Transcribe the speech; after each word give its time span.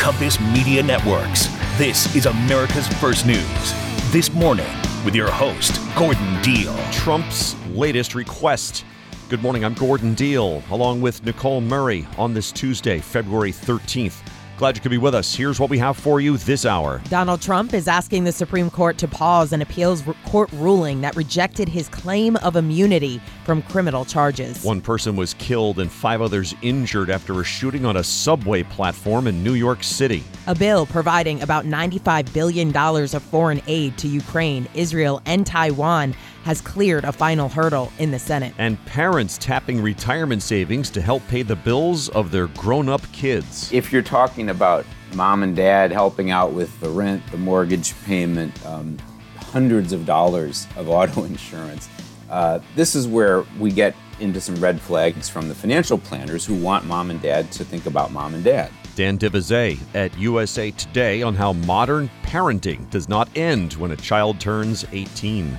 Compass 0.00 0.40
Media 0.40 0.82
Networks. 0.82 1.48
This 1.76 2.16
is 2.16 2.24
America's 2.24 2.88
First 2.88 3.26
News. 3.26 3.74
This 4.10 4.32
morning, 4.32 4.66
with 5.04 5.14
your 5.14 5.30
host, 5.30 5.78
Gordon 5.94 6.40
Deal. 6.40 6.74
Trump's 6.90 7.54
latest 7.68 8.14
request. 8.14 8.86
Good 9.28 9.42
morning, 9.42 9.62
I'm 9.62 9.74
Gordon 9.74 10.14
Deal, 10.14 10.62
along 10.70 11.02
with 11.02 11.22
Nicole 11.26 11.60
Murray 11.60 12.08
on 12.16 12.32
this 12.32 12.50
Tuesday, 12.50 12.98
February 12.98 13.52
13th. 13.52 14.16
Glad 14.60 14.76
you 14.76 14.82
could 14.82 14.90
be 14.90 14.98
with 14.98 15.14
us. 15.14 15.34
Here's 15.34 15.58
what 15.58 15.70
we 15.70 15.78
have 15.78 15.96
for 15.96 16.20
you 16.20 16.36
this 16.36 16.66
hour. 16.66 17.00
Donald 17.08 17.40
Trump 17.40 17.72
is 17.72 17.88
asking 17.88 18.24
the 18.24 18.32
Supreme 18.32 18.68
Court 18.68 18.98
to 18.98 19.08
pause 19.08 19.54
an 19.54 19.62
appeals 19.62 20.04
court 20.26 20.52
ruling 20.52 21.00
that 21.00 21.16
rejected 21.16 21.66
his 21.66 21.88
claim 21.88 22.36
of 22.36 22.56
immunity 22.56 23.22
from 23.46 23.62
criminal 23.62 24.04
charges. 24.04 24.62
One 24.62 24.82
person 24.82 25.16
was 25.16 25.32
killed 25.32 25.78
and 25.78 25.90
five 25.90 26.20
others 26.20 26.54
injured 26.60 27.08
after 27.08 27.40
a 27.40 27.44
shooting 27.44 27.86
on 27.86 27.96
a 27.96 28.04
subway 28.04 28.62
platform 28.62 29.28
in 29.28 29.42
New 29.42 29.54
York 29.54 29.82
City. 29.82 30.22
A 30.46 30.54
bill 30.54 30.84
providing 30.84 31.40
about 31.40 31.64
$95 31.64 32.30
billion 32.34 32.76
of 32.76 33.22
foreign 33.22 33.62
aid 33.66 33.96
to 33.96 34.08
Ukraine, 34.08 34.68
Israel, 34.74 35.22
and 35.24 35.46
Taiwan 35.46 36.14
has 36.44 36.60
cleared 36.60 37.04
a 37.04 37.12
final 37.12 37.48
hurdle 37.48 37.92
in 37.98 38.10
the 38.10 38.18
Senate. 38.18 38.54
And 38.58 38.82
parents 38.86 39.38
tapping 39.38 39.82
retirement 39.82 40.42
savings 40.42 40.90
to 40.90 41.00
help 41.00 41.26
pay 41.28 41.42
the 41.42 41.56
bills 41.56 42.08
of 42.10 42.30
their 42.30 42.46
grown 42.48 42.88
up 42.88 43.02
kids. 43.12 43.72
If 43.72 43.92
you're 43.92 44.02
talking 44.02 44.50
about 44.50 44.86
mom 45.14 45.42
and 45.42 45.54
dad 45.54 45.92
helping 45.92 46.30
out 46.30 46.52
with 46.52 46.78
the 46.80 46.88
rent, 46.88 47.22
the 47.30 47.38
mortgage 47.38 47.94
payment, 48.04 48.54
um, 48.66 48.98
hundreds 49.36 49.92
of 49.92 50.06
dollars 50.06 50.66
of 50.76 50.88
auto 50.88 51.24
insurance, 51.24 51.88
uh, 52.30 52.60
this 52.76 52.94
is 52.94 53.08
where 53.08 53.42
we 53.58 53.70
get 53.70 53.94
into 54.20 54.40
some 54.40 54.54
red 54.56 54.80
flags 54.80 55.28
from 55.28 55.48
the 55.48 55.54
financial 55.54 55.98
planners 55.98 56.44
who 56.44 56.54
want 56.54 56.84
mom 56.84 57.10
and 57.10 57.20
dad 57.20 57.50
to 57.52 57.64
think 57.64 57.86
about 57.86 58.12
mom 58.12 58.34
and 58.34 58.44
dad. 58.44 58.70
Dan 58.94 59.16
de 59.16 59.30
Visé 59.30 59.78
at 59.94 60.16
USA 60.18 60.70
Today 60.72 61.22
on 61.22 61.34
how 61.34 61.52
modern 61.52 62.10
parenting 62.22 62.88
does 62.90 63.08
not 63.08 63.28
end 63.36 63.74
when 63.74 63.92
a 63.92 63.96
child 63.96 64.38
turns 64.38 64.84
18. 64.92 65.58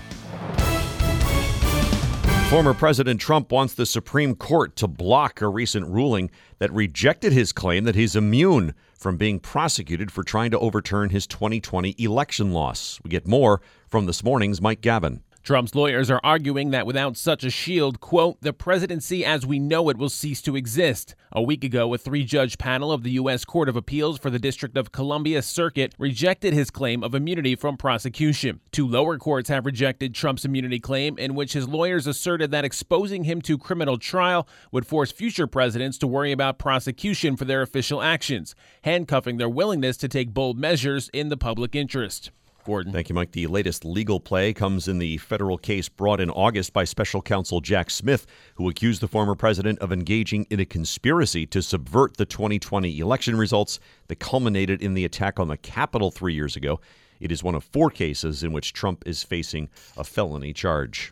Former 2.51 2.73
President 2.73 3.21
Trump 3.21 3.49
wants 3.49 3.75
the 3.75 3.85
Supreme 3.85 4.35
Court 4.35 4.75
to 4.75 4.85
block 4.85 5.39
a 5.39 5.47
recent 5.47 5.87
ruling 5.87 6.29
that 6.59 6.69
rejected 6.73 7.31
his 7.31 7.53
claim 7.53 7.85
that 7.85 7.95
he's 7.95 8.13
immune 8.13 8.73
from 8.93 9.15
being 9.15 9.39
prosecuted 9.39 10.11
for 10.11 10.21
trying 10.21 10.51
to 10.51 10.59
overturn 10.59 11.11
his 11.11 11.25
2020 11.27 11.95
election 11.97 12.51
loss. 12.51 12.99
We 13.05 13.09
get 13.09 13.25
more 13.25 13.61
from 13.87 14.05
this 14.05 14.21
morning's 14.21 14.59
Mike 14.59 14.81
Gavin. 14.81 15.23
Trump's 15.43 15.73
lawyers 15.73 16.11
are 16.11 16.21
arguing 16.23 16.69
that 16.69 16.85
without 16.85 17.17
such 17.17 17.43
a 17.43 17.49
shield, 17.49 17.99
quote, 17.99 18.39
the 18.41 18.53
presidency 18.53 19.25
as 19.25 19.43
we 19.43 19.57
know 19.57 19.89
it 19.89 19.97
will 19.97 20.09
cease 20.09 20.39
to 20.43 20.55
exist. 20.55 21.15
A 21.31 21.41
week 21.41 21.63
ago, 21.63 21.91
a 21.93 21.97
three 21.97 22.23
judge 22.23 22.59
panel 22.59 22.91
of 22.91 23.01
the 23.01 23.11
U.S. 23.11 23.43
Court 23.43 23.67
of 23.67 23.75
Appeals 23.75 24.19
for 24.19 24.29
the 24.29 24.37
District 24.37 24.77
of 24.77 24.91
Columbia 24.91 25.41
Circuit 25.41 25.95
rejected 25.97 26.53
his 26.53 26.69
claim 26.69 27.03
of 27.03 27.15
immunity 27.15 27.55
from 27.55 27.75
prosecution. 27.75 28.59
Two 28.71 28.87
lower 28.87 29.17
courts 29.17 29.49
have 29.49 29.65
rejected 29.65 30.13
Trump's 30.13 30.45
immunity 30.45 30.79
claim, 30.79 31.17
in 31.17 31.33
which 31.33 31.53
his 31.53 31.67
lawyers 31.67 32.05
asserted 32.05 32.51
that 32.51 32.65
exposing 32.65 33.23
him 33.23 33.41
to 33.41 33.57
criminal 33.57 33.97
trial 33.97 34.47
would 34.71 34.85
force 34.85 35.11
future 35.11 35.47
presidents 35.47 35.97
to 35.97 36.07
worry 36.07 36.31
about 36.31 36.59
prosecution 36.59 37.35
for 37.35 37.45
their 37.45 37.63
official 37.63 38.03
actions, 38.03 38.53
handcuffing 38.83 39.37
their 39.37 39.49
willingness 39.49 39.97
to 39.97 40.07
take 40.07 40.35
bold 40.35 40.59
measures 40.59 41.09
in 41.13 41.29
the 41.29 41.37
public 41.37 41.75
interest. 41.75 42.29
Gordon. 42.63 42.93
Thank 42.93 43.09
you, 43.09 43.15
Mike. 43.15 43.31
The 43.31 43.47
latest 43.47 43.85
legal 43.85 44.19
play 44.19 44.53
comes 44.53 44.87
in 44.87 44.97
the 44.97 45.17
federal 45.17 45.57
case 45.57 45.89
brought 45.89 46.19
in 46.19 46.29
August 46.29 46.73
by 46.73 46.83
special 46.83 47.21
counsel 47.21 47.61
Jack 47.61 47.89
Smith, 47.89 48.25
who 48.55 48.69
accused 48.69 49.01
the 49.01 49.07
former 49.07 49.35
president 49.35 49.79
of 49.79 49.91
engaging 49.91 50.45
in 50.49 50.59
a 50.59 50.65
conspiracy 50.65 51.45
to 51.47 51.61
subvert 51.61 52.17
the 52.17 52.25
2020 52.25 52.99
election 52.99 53.35
results 53.35 53.79
that 54.07 54.19
culminated 54.19 54.81
in 54.81 54.93
the 54.93 55.05
attack 55.05 55.39
on 55.39 55.47
the 55.47 55.57
Capitol 55.57 56.11
three 56.11 56.33
years 56.33 56.55
ago. 56.55 56.79
It 57.19 57.31
is 57.31 57.43
one 57.43 57.55
of 57.55 57.63
four 57.63 57.89
cases 57.89 58.43
in 58.43 58.51
which 58.51 58.73
Trump 58.73 59.03
is 59.05 59.23
facing 59.23 59.69
a 59.97 60.03
felony 60.03 60.53
charge. 60.53 61.09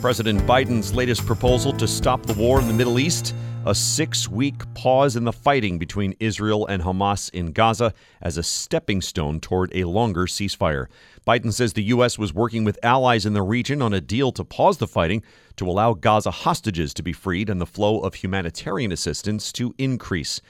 President 0.00 0.40
Biden's 0.42 0.94
latest 0.94 1.26
proposal 1.26 1.72
to 1.72 1.88
stop 1.88 2.24
the 2.24 2.34
war 2.34 2.60
in 2.60 2.68
the 2.68 2.74
Middle 2.74 2.98
East 2.98 3.34
a 3.68 3.74
six 3.74 4.26
week 4.26 4.62
pause 4.72 5.14
in 5.14 5.24
the 5.24 5.32
fighting 5.32 5.78
between 5.78 6.14
Israel 6.20 6.66
and 6.66 6.82
Hamas 6.82 7.28
in 7.34 7.52
Gaza 7.52 7.92
as 8.22 8.38
a 8.38 8.42
stepping 8.42 9.02
stone 9.02 9.40
toward 9.40 9.70
a 9.74 9.84
longer 9.84 10.24
ceasefire. 10.24 10.86
Biden 11.26 11.52
says 11.52 11.74
the 11.74 11.82
U.S. 11.82 12.18
was 12.18 12.32
working 12.32 12.64
with 12.64 12.78
allies 12.82 13.26
in 13.26 13.34
the 13.34 13.42
region 13.42 13.82
on 13.82 13.92
a 13.92 14.00
deal 14.00 14.32
to 14.32 14.42
pause 14.42 14.78
the 14.78 14.86
fighting 14.86 15.22
to 15.56 15.68
allow 15.68 15.92
Gaza 15.92 16.30
hostages 16.30 16.94
to 16.94 17.02
be 17.02 17.12
freed 17.12 17.50
and 17.50 17.60
the 17.60 17.66
flow 17.66 18.00
of 18.00 18.14
humanitarian 18.14 18.90
assistance 18.90 19.52
to 19.52 19.74
increase. 19.76 20.40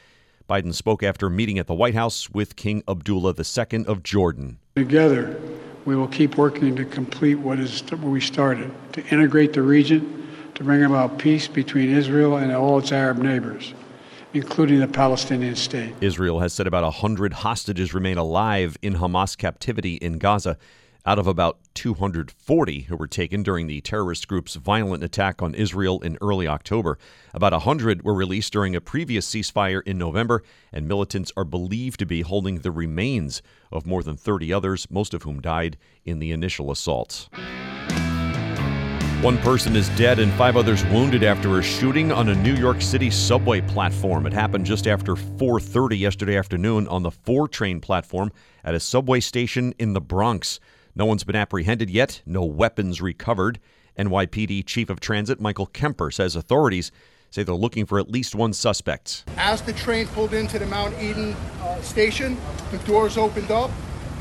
Biden 0.49 0.73
spoke 0.73 1.03
after 1.03 1.29
meeting 1.29 1.59
at 1.59 1.67
the 1.67 1.75
White 1.75 1.95
House 1.97 2.31
with 2.31 2.55
King 2.55 2.85
Abdullah 2.87 3.35
II 3.37 3.85
of 3.87 4.05
Jordan. 4.05 4.61
Together, 4.77 5.41
we 5.87 5.97
will 5.97 6.07
keep 6.07 6.37
working 6.37 6.77
to 6.77 6.85
complete 6.85 7.35
what 7.35 7.59
is 7.59 7.83
what 7.91 8.01
we 8.01 8.21
started 8.21 8.71
to 8.93 9.05
integrate 9.09 9.55
the 9.55 9.63
region 9.63 10.28
to 10.59 10.65
bring 10.65 10.83
about 10.83 11.19
peace 11.19 11.47
between 11.47 11.89
Israel 11.89 12.37
and 12.37 12.51
all 12.51 12.81
its 12.81 12.91
Arab 12.91 13.19
neighbors, 13.19 13.75
including 14.35 14.81
the 14.81 14.89
Palestinian 14.89 15.55
state. 15.55 15.95
Israel 16.01 16.41
has 16.41 16.53
said 16.53 16.67
about 16.67 16.83
100 16.83 17.33
hostages 17.33 17.95
remain 17.95 18.19
alive 18.19 18.77
in 18.83 18.95
Hamas 18.95 19.39
captivity 19.39 19.95
in 19.95 20.19
Gaza 20.19 20.59
out 21.07 21.21
of 21.21 21.29
about 21.29 21.59
240 21.75 22.81
who 22.81 22.97
were 22.97 23.07
taken 23.07 23.45
during 23.45 23.69
the 23.69 23.81
terrorist 23.83 24.27
group's 24.27 24.57
violent 24.57 25.05
attack 25.05 25.41
on 25.41 25.55
Israel 25.55 26.01
in 26.01 26.19
early 26.21 26.49
October. 26.49 26.99
About 27.33 27.53
100 27.53 28.03
were 28.03 28.13
released 28.13 28.53
during 28.53 28.75
a 28.75 28.81
previous 28.81 29.33
ceasefire 29.33 29.81
in 29.87 29.97
November, 29.97 30.43
and 30.73 30.89
militants 30.89 31.31
are 31.37 31.45
believed 31.45 32.01
to 32.01 32.05
be 32.05 32.23
holding 32.23 32.59
the 32.59 32.73
remains 32.73 33.43
of 33.71 33.87
more 33.87 34.03
than 34.03 34.17
30 34.17 34.53
others, 34.53 34.91
most 34.91 35.15
of 35.15 35.23
whom 35.23 35.41
died 35.41 35.77
in 36.05 36.19
the 36.19 36.33
initial 36.33 36.73
assaults. 36.73 37.29
One 39.23 39.39
person 39.39 39.75
is 39.75 39.89
dead 39.91 40.21
and 40.21 40.33
five 40.35 40.57
others 40.57 40.85
wounded 40.85 41.25
after 41.25 41.59
a 41.59 41.63
shooting 41.63 42.13
on 42.13 42.29
a 42.29 42.37
New 42.37 42.55
York 42.55 42.81
City 42.81 43.11
subway 43.11 43.61
platform. 43.61 44.29
It 44.29 44.33
happened 44.33 44.65
just 44.65 44.87
after 44.87 45.17
4:30 45.17 45.99
yesterday 45.99 46.37
afternoon 46.37 46.87
on 46.87 47.03
the 47.03 47.11
4 47.11 47.49
train 47.49 47.81
platform 47.81 48.31
at 48.63 48.77
a 48.77 48.81
subway 48.81 49.19
station 49.19 49.75
in 49.77 49.93
the 49.93 50.01
Bronx. 50.01 50.61
No 50.95 51.05
one's 51.05 51.25
been 51.25 51.35
apprehended 51.35 51.91
yet, 51.91 52.23
no 52.27 52.45
weapons 52.45 53.01
recovered. 53.01 53.59
NYPD 53.99 54.65
Chief 54.65 54.89
of 54.89 55.01
Transit 55.01 55.41
Michael 55.41 55.67
Kemper 55.67 56.13
says 56.13 56.37
authorities 56.37 56.93
say 57.29 57.43
they're 57.43 57.57
looking 57.57 57.87
for 57.87 57.99
at 57.99 58.09
least 58.09 58.37
one 58.37 58.53
suspect. 58.53 59.25
As 59.37 59.61
the 59.63 59.73
train 59.73 60.07
pulled 60.07 60.33
into 60.33 60.61
the 60.61 60.67
Mount 60.67 60.95
Eden 61.03 61.35
uh, 61.63 61.81
station, 61.83 62.39
the 62.71 62.79
doors 62.79 63.17
opened 63.17 63.51
up, 63.51 63.73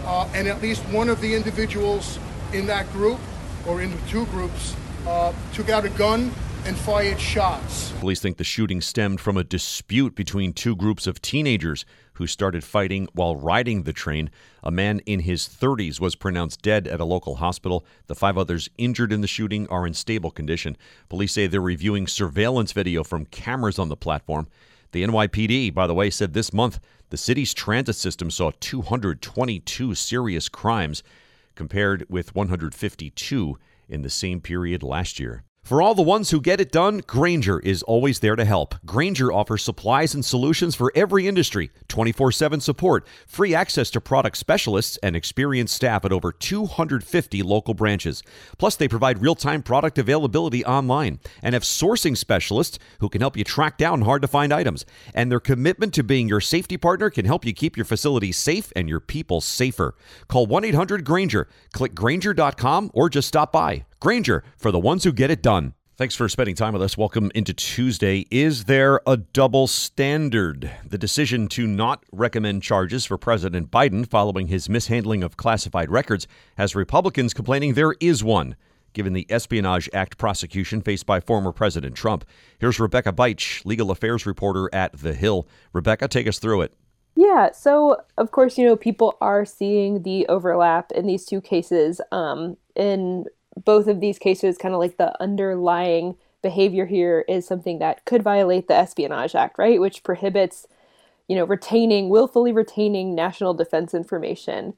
uh, 0.06 0.28
and 0.34 0.47
at 0.47 0.59
least 0.59 0.81
one 0.86 1.07
of 1.07 1.22
the 1.22 1.36
individuals 1.36 2.18
in 2.52 2.66
that 2.66 2.91
group, 2.94 3.19
or 3.68 3.80
in 3.84 3.91
the 3.91 4.02
two 4.07 4.25
groups, 4.28 4.75
uh, 5.07 5.34
took 5.53 5.69
out 5.69 5.85
a 5.85 5.90
gun 5.90 6.31
and 6.66 6.75
fired 6.75 7.19
shots. 7.19 7.91
Police 8.00 8.19
think 8.19 8.38
the 8.38 8.44
shooting 8.44 8.81
stemmed 8.81 9.22
from 9.22 9.38
a 9.38 9.44
dispute 9.44 10.16
between 10.16 10.51
two 10.51 10.75
groups 10.75 11.07
of 11.07 11.22
teenagers 11.22 11.85
who 12.13 12.28
started 12.28 12.63
fighting 12.63 13.07
while 13.13 13.35
riding 13.35 13.84
the 13.84 13.94
train. 13.94 14.29
A 14.63 14.72
man 14.72 15.00
in 15.06 15.22
his 15.22 15.44
30s 15.47 16.01
was 16.01 16.16
pronounced 16.16 16.62
dead 16.62 16.88
at 16.88 17.00
a 17.00 17.06
local 17.06 17.35
hospital. 17.35 17.85
The 18.07 18.16
five 18.16 18.38
others 18.38 18.69
injured 18.78 19.13
in 19.13 19.22
the 19.22 19.28
shooting 19.28 19.68
are 19.69 19.88
in 19.88 19.94
stable 19.94 20.31
condition. 20.31 20.75
Police 21.07 21.34
say 21.34 21.47
they're 21.47 21.62
reviewing 21.62 22.07
surveillance 22.07 22.74
video 22.74 23.03
from 23.03 23.25
cameras 23.28 23.79
on 23.79 23.88
the 23.88 23.95
platform. 23.95 24.47
The 24.91 25.03
NYPD, 25.03 25.74
by 25.74 25.88
the 25.88 25.94
way, 25.94 26.09
said 26.09 26.34
this 26.34 26.51
month 26.51 26.79
the 27.09 27.18
city's 27.18 27.53
transit 27.53 27.95
system 27.95 28.29
saw 28.29 28.51
222 28.59 29.95
serious 29.95 30.50
crimes 30.50 31.01
compared 31.56 32.06
with 32.10 32.36
152 32.36 33.57
in 33.89 34.01
the 34.01 34.10
same 34.10 34.42
period 34.42 34.84
last 34.84 35.19
year. 35.19 35.44
For 35.68 35.81
all 35.81 35.96
the 35.96 36.02
ones 36.02 36.30
who 36.30 36.40
get 36.40 36.62
it 36.62 36.72
done, 36.72 37.00
Grainger 37.08 37.60
is 37.60 37.84
always 37.84 38.19
there 38.19 38.38
to 38.38 38.46
help. 38.46 38.75
Grainger 38.86 39.34
offers 39.34 39.66
supplies 39.66 40.14
and 40.14 40.24
solutions 40.24 40.75
for 40.75 40.94
every 40.96 41.28
industry, 41.28 41.72
24 41.90 42.31
7 42.31 42.62
support, 42.62 43.06
free 43.28 43.54
access 43.54 43.90
to 43.90 44.00
product 44.00 44.38
specialists, 44.38 44.96
and 45.04 45.14
experienced 45.14 45.75
staff 45.75 46.06
at 46.06 46.14
over 46.14 46.31
250 46.31 47.44
local 47.44 47.74
branches. 47.74 48.24
Plus, 48.58 48.78
they 48.78 48.88
provide 48.88 49.22
real 49.22 49.36
time 49.36 49.62
product 49.62 49.98
availability 49.98 50.64
online 50.64 51.19
and 51.44 51.52
have 51.52 51.64
sourcing 51.64 52.16
specialists 52.16 52.80
who 53.02 53.10
can 53.10 53.20
help 53.20 53.36
you 53.36 53.44
track 53.44 53.78
down 53.78 54.04
hard 54.04 54.22
to 54.22 54.28
find 54.30 54.54
items. 54.54 54.86
And 55.13 55.30
their 55.30 55.42
commitment 55.42 55.94
to 55.96 56.02
being 56.02 56.30
your 56.30 56.40
safety 56.40 56.78
partner 56.78 57.10
can 57.10 57.25
help 57.25 57.44
you 57.44 57.52
keep 57.52 57.75
your 57.75 57.84
facility 57.84 58.31
safe 58.31 58.72
and 58.74 58.88
your 58.88 59.02
people 59.02 59.42
safer. 59.42 59.96
Call 60.30 60.46
1 60.46 60.63
800 60.63 61.04
Grainger, 61.04 61.50
click 61.74 61.94
Grainger.com, 61.94 62.90
or 62.94 63.10
just 63.10 63.28
stop 63.28 63.52
by. 63.52 63.84
Grainger, 64.00 64.44
for 64.58 64.72
the 64.72 64.78
ones 64.80 65.04
who 65.04 65.12
get 65.12 65.32
it 65.32 65.42
done. 65.42 65.74
Thanks 65.96 66.14
for 66.14 66.30
spending 66.30 66.54
time 66.54 66.74
with 66.74 66.84
us. 66.84 66.96
Welcome 66.96 67.32
into 67.34 67.52
Tuesday. 67.52 68.28
Is 68.30 68.66
there 68.66 69.02
a 69.08 69.18
double 69.18 69.66
standard? 69.66 70.70
The 70.86 71.00
decision 71.00 71.48
to 71.48 71.66
not 71.66 72.04
recommend 72.12 72.62
charges 72.62 73.06
for 73.08 73.18
President 73.18 73.72
Biden 73.72 74.08
following 74.08 74.48
his 74.48 74.70
mishandling 74.70 75.24
of 75.24 75.36
classified 75.38 75.90
records 75.90 76.28
has 76.58 76.76
Republicans 76.76 77.34
complaining 77.34 77.74
there 77.74 77.96
is 78.00 78.24
one. 78.24 78.56
given 78.94 79.14
the 79.14 79.28
Espionage 79.30 79.88
Act 79.94 80.18
prosecution 80.18 80.82
faced 80.82 81.06
by 81.06 81.20
former 81.20 81.52
President 81.52 81.96
Trump. 81.96 82.26
Here's 82.60 82.80
Rebecca 82.80 83.14
Beitsch, 83.14 83.64
legal 83.64 83.92
affairs 83.92 84.26
reporter 84.26 84.70
at 84.74 84.92
The 84.94 85.14
Hill. 85.14 85.48
Rebecca, 85.72 86.08
take 86.08 86.28
us 86.28 86.40
through 86.40 86.62
it. 86.62 86.74
Yeah, 87.16 87.52
so 87.52 87.98
of 88.18 88.32
course, 88.32 88.58
you 88.58 88.66
know, 88.66 88.76
people 88.76 89.16
are 89.22 89.46
seeing 89.46 90.02
the 90.02 90.26
overlap 90.28 90.92
in 90.92 91.06
these 91.06 91.26
two 91.26 91.42
cases. 91.42 92.02
Um, 92.12 92.58
in 92.76 93.26
both 93.65 93.88
of 93.88 94.00
these 94.00 94.19
cases, 94.19 94.57
kind 94.57 94.74
of 94.74 94.80
like 94.80 94.98
the 94.98 95.19
underlying 95.21 96.15
behavior 96.42 96.86
here 96.86 97.25
is 97.27 97.45
something 97.48 97.80
that 97.80 98.06
could 98.06 98.24
violate 98.24 98.68
the 98.68 98.75
Espionage 98.75 99.36
Act, 99.36 99.57
right? 99.57 99.81
Which 99.81 100.04
prohibits, 100.04 100.68
you 101.27 101.36
know, 101.36 101.45
retaining, 101.45 102.09
willfully 102.09 102.51
retaining 102.51 103.15
national 103.15 103.54
defense 103.54 103.94
information. 103.94 104.74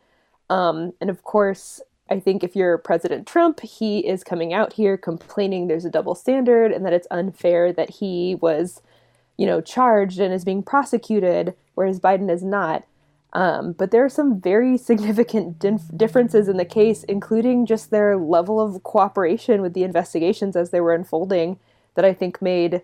Um, 0.49 0.93
and 1.01 1.09
of 1.09 1.23
course, 1.23 1.81
I 2.09 2.19
think 2.19 2.43
if 2.43 2.55
you're 2.55 2.77
President 2.79 3.27
Trump, 3.27 3.59
he 3.59 3.99
is 3.99 4.23
coming 4.23 4.53
out 4.53 4.73
here 4.73 4.97
complaining 4.97 5.67
there's 5.67 5.85
a 5.85 5.91
double 5.91 6.15
standard 6.15 6.71
and 6.71 6.85
that 6.85 6.93
it's 6.93 7.07
unfair 7.11 7.71
that 7.73 7.89
he 7.91 8.35
was, 8.35 8.81
you 9.37 9.45
know, 9.45 9.61
charged 9.61 10.19
and 10.19 10.33
is 10.33 10.43
being 10.45 10.63
prosecuted, 10.63 11.53
whereas 11.75 11.99
Biden 11.99 12.31
is 12.31 12.43
not. 12.43 12.85
Um, 13.33 13.73
but 13.73 13.91
there 13.91 14.03
are 14.03 14.09
some 14.09 14.41
very 14.41 14.77
significant 14.77 15.59
dif- 15.59 15.95
differences 15.95 16.47
in 16.47 16.57
the 16.57 16.65
case, 16.65 17.03
including 17.03 17.65
just 17.65 17.91
their 17.91 18.17
level 18.17 18.59
of 18.59 18.83
cooperation 18.83 19.61
with 19.61 19.73
the 19.73 19.83
investigations 19.83 20.55
as 20.55 20.71
they 20.71 20.81
were 20.81 20.93
unfolding, 20.93 21.59
that 21.95 22.05
I 22.05 22.13
think 22.13 22.41
made 22.41 22.81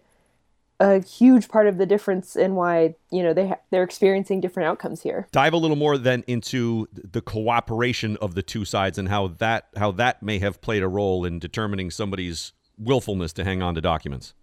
a 0.80 1.02
huge 1.02 1.48
part 1.48 1.68
of 1.68 1.78
the 1.78 1.86
difference 1.86 2.36
in 2.36 2.56
why 2.56 2.96
you 3.10 3.24
know 3.24 3.34
they 3.34 3.50
ha- 3.50 3.60
they're 3.72 3.84
experiencing 3.84 4.42
different 4.42 4.68
outcomes 4.68 5.02
here. 5.02 5.28
Dive 5.32 5.54
a 5.54 5.58
little 5.58 5.78
more 5.78 5.98
then 5.98 6.24
into 6.28 6.88
the 6.94 7.22
cooperation 7.22 8.18
of 8.18 8.36
the 8.36 8.44
two 8.44 8.66
sides 8.66 8.98
and 8.98 9.08
how 9.08 9.28
that 9.28 9.68
how 9.78 9.92
that 9.92 10.22
may 10.22 10.40
have 10.40 10.62
played 10.62 10.84
a 10.84 10.88
role 10.88 11.24
in 11.24 11.40
determining 11.40 11.92
somebody's 11.92 12.52
willfulness 12.78 13.32
to 13.34 13.44
hang 13.44 13.62
on 13.62 13.74
to 13.76 13.82
documents. 13.82 14.34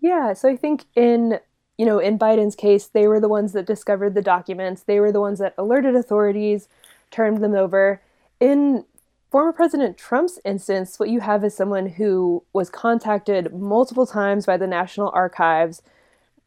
Yeah, 0.00 0.32
so 0.32 0.48
I 0.48 0.56
think 0.56 0.86
in 0.96 1.38
you 1.80 1.86
know 1.86 1.98
in 1.98 2.18
Biden's 2.18 2.54
case, 2.54 2.88
they 2.88 3.08
were 3.08 3.20
the 3.20 3.28
ones 3.28 3.54
that 3.54 3.64
discovered 3.64 4.12
the 4.14 4.20
documents. 4.20 4.82
They 4.82 5.00
were 5.00 5.10
the 5.10 5.20
ones 5.20 5.38
that 5.38 5.54
alerted 5.56 5.96
authorities, 5.96 6.68
turned 7.10 7.42
them 7.42 7.54
over. 7.54 8.02
In 8.38 8.84
former 9.30 9.50
President 9.50 9.96
Trump's 9.96 10.38
instance, 10.44 11.00
what 11.00 11.08
you 11.08 11.20
have 11.20 11.42
is 11.42 11.56
someone 11.56 11.86
who 11.86 12.44
was 12.52 12.68
contacted 12.68 13.54
multiple 13.54 14.04
times 14.04 14.44
by 14.44 14.58
the 14.58 14.66
National 14.66 15.08
Archives, 15.14 15.80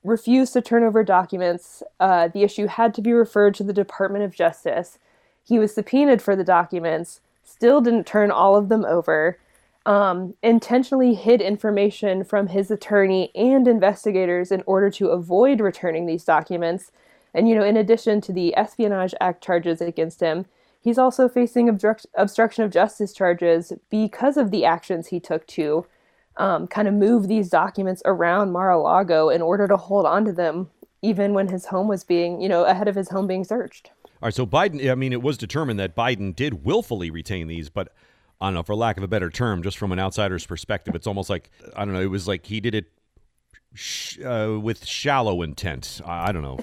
refused 0.04 0.54
to 0.54 0.62
turn 0.62 0.84
over 0.84 1.04
documents. 1.04 1.82
Uh, 2.00 2.28
the 2.28 2.44
issue 2.44 2.68
had 2.68 2.94
to 2.94 3.02
be 3.02 3.12
referred 3.12 3.56
to 3.56 3.64
the 3.64 3.74
Department 3.74 4.24
of 4.24 4.36
Justice. 4.36 5.00
He 5.44 5.58
was 5.58 5.74
subpoenaed 5.74 6.22
for 6.22 6.36
the 6.36 6.44
documents, 6.44 7.22
still 7.44 7.82
didn't 7.82 8.06
turn 8.06 8.30
all 8.30 8.56
of 8.56 8.70
them 8.70 8.86
over, 8.86 9.40
um, 9.86 10.34
intentionally 10.42 11.14
hid 11.14 11.42
information 11.42 12.24
from 12.24 12.48
his 12.48 12.72
attorney 12.72 13.32
and 13.36 13.68
investigators 13.68 14.52
in 14.52 14.64
order 14.66 14.90
to 14.92 15.10
avoid 15.10 15.60
returning 15.60 16.06
these 16.06 16.24
documents. 16.24 16.92
And, 17.34 17.50
you 17.50 17.56
know, 17.56 17.64
in 17.64 17.78
addition 17.78 18.22
to 18.22 18.34
the 18.34 18.56
Espionage 18.56 19.14
Act 19.20 19.44
charges 19.44 19.82
against 19.82 20.20
him, 20.20 20.46
He's 20.84 20.98
also 20.98 21.30
facing 21.30 21.70
obstruct- 21.70 22.08
obstruction 22.16 22.66
of 22.66 22.72
justice 22.72 23.14
charges 23.14 23.72
because 23.90 24.36
of 24.36 24.52
the 24.52 24.66
actions 24.66 25.08
he 25.08 25.20
took 25.22 25.48
to 25.48 25.86
um, 26.36 26.68
kind 26.68 26.90
of 26.90 26.94
move 26.94 27.30
these 27.30 27.50
documents 27.50 28.02
around 28.04 28.52
Mar-a-Lago 28.52 29.30
in 29.30 29.42
order 29.42 29.66
to 29.70 29.78
hold 29.78 30.06
on 30.06 30.26
to 30.26 30.34
them, 30.34 30.70
even 31.02 31.34
when 31.34 31.48
his 31.48 31.68
home 31.68 31.88
was 31.88 32.04
being, 32.04 32.42
you 32.42 32.50
know, 32.50 32.66
ahead 32.66 32.90
of 32.90 32.96
his 32.96 33.10
home 33.10 33.28
being 33.28 33.46
searched. 33.46 33.92
All 34.06 34.28
right, 34.28 34.34
so 34.34 34.46
Biden, 34.46 34.92
I 34.92 34.96
mean, 34.96 35.14
it 35.14 35.22
was 35.22 35.38
determined 35.38 35.80
that 35.80 35.96
Biden 35.96 36.36
did 36.36 36.66
willfully 36.66 37.10
retain 37.10 37.48
these, 37.48 37.70
but 37.70 37.94
I 38.44 38.48
don't 38.48 38.56
know, 38.56 38.64
for 38.64 38.76
lack 38.76 38.98
of 38.98 39.04
a 39.04 39.08
better 39.08 39.30
term, 39.30 39.64
just 39.64 39.78
from 39.78 39.94
an 39.94 40.00
outsider's 40.00 40.46
perspective, 40.46 40.96
it's 40.96 41.08
almost 41.08 41.30
like, 41.30 41.50
I 41.78 41.86
don't 41.86 41.94
know, 41.94 42.02
it 42.02 42.12
was 42.12 42.28
like 42.28 42.46
he 42.46 42.60
did 42.60 42.76
it 42.76 42.92
sh- 43.74 44.20
uh, 44.20 44.60
with 44.62 44.86
shallow 44.86 45.42
intent. 45.44 46.02
I, 46.06 46.28
I 46.28 46.32
don't 46.34 46.42
know. 46.42 46.60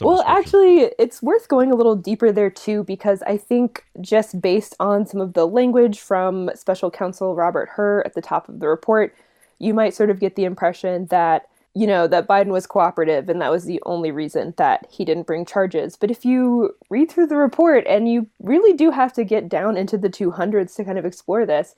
well, 0.00 0.22
actually, 0.26 0.90
it's 0.98 1.22
worth 1.22 1.48
going 1.48 1.70
a 1.70 1.74
little 1.74 1.94
deeper 1.94 2.32
there 2.32 2.48
too, 2.48 2.84
because 2.84 3.22
I 3.24 3.36
think 3.36 3.84
just 4.00 4.40
based 4.40 4.74
on 4.80 5.06
some 5.06 5.20
of 5.20 5.34
the 5.34 5.46
language 5.46 6.00
from 6.00 6.50
Special 6.54 6.90
Counsel 6.90 7.34
Robert 7.34 7.68
Hur 7.68 8.02
at 8.06 8.14
the 8.14 8.22
top 8.22 8.48
of 8.48 8.60
the 8.60 8.68
report, 8.68 9.14
you 9.58 9.74
might 9.74 9.92
sort 9.92 10.08
of 10.08 10.20
get 10.20 10.36
the 10.36 10.44
impression 10.44 11.04
that 11.06 11.48
you 11.74 11.86
know 11.86 12.06
that 12.06 12.28
Biden 12.28 12.48
was 12.48 12.66
cooperative 12.66 13.28
and 13.28 13.40
that 13.40 13.50
was 13.50 13.64
the 13.64 13.82
only 13.86 14.10
reason 14.10 14.54
that 14.58 14.86
he 14.90 15.04
didn't 15.04 15.26
bring 15.26 15.44
charges. 15.44 15.96
But 15.96 16.10
if 16.10 16.24
you 16.24 16.76
read 16.90 17.10
through 17.10 17.28
the 17.28 17.36
report, 17.36 17.86
and 17.86 18.08
you 18.10 18.28
really 18.40 18.74
do 18.76 18.90
have 18.90 19.12
to 19.14 19.24
get 19.24 19.48
down 19.48 19.76
into 19.76 19.96
the 19.96 20.10
200s 20.10 20.76
to 20.76 20.84
kind 20.84 20.98
of 20.98 21.06
explore 21.06 21.46
this 21.46 21.74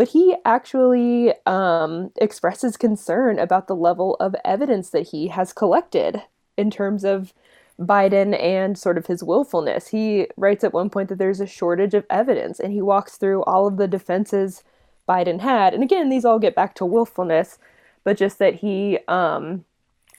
but 0.00 0.08
he 0.08 0.34
actually 0.46 1.34
um, 1.44 2.10
expresses 2.16 2.78
concern 2.78 3.38
about 3.38 3.66
the 3.66 3.76
level 3.76 4.14
of 4.14 4.34
evidence 4.46 4.88
that 4.90 5.08
he 5.08 5.28
has 5.28 5.52
collected 5.52 6.22
in 6.56 6.70
terms 6.70 7.04
of 7.04 7.34
Biden 7.78 8.38
and 8.40 8.78
sort 8.78 8.96
of 8.96 9.08
his 9.08 9.22
willfulness. 9.22 9.88
He 9.88 10.26
writes 10.38 10.64
at 10.64 10.72
one 10.72 10.88
point 10.88 11.10
that 11.10 11.18
there's 11.18 11.40
a 11.40 11.46
shortage 11.46 11.92
of 11.92 12.06
evidence, 12.08 12.58
and 12.60 12.72
he 12.72 12.80
walks 12.80 13.18
through 13.18 13.42
all 13.44 13.66
of 13.66 13.76
the 13.76 13.86
defenses 13.86 14.64
Biden 15.06 15.40
had. 15.40 15.74
And 15.74 15.82
again, 15.82 16.08
these 16.08 16.24
all 16.24 16.38
get 16.38 16.54
back 16.54 16.74
to 16.76 16.86
willfulness, 16.86 17.58
but 18.04 18.16
just 18.16 18.38
that 18.38 18.54
he, 18.56 18.98
um, 19.08 19.64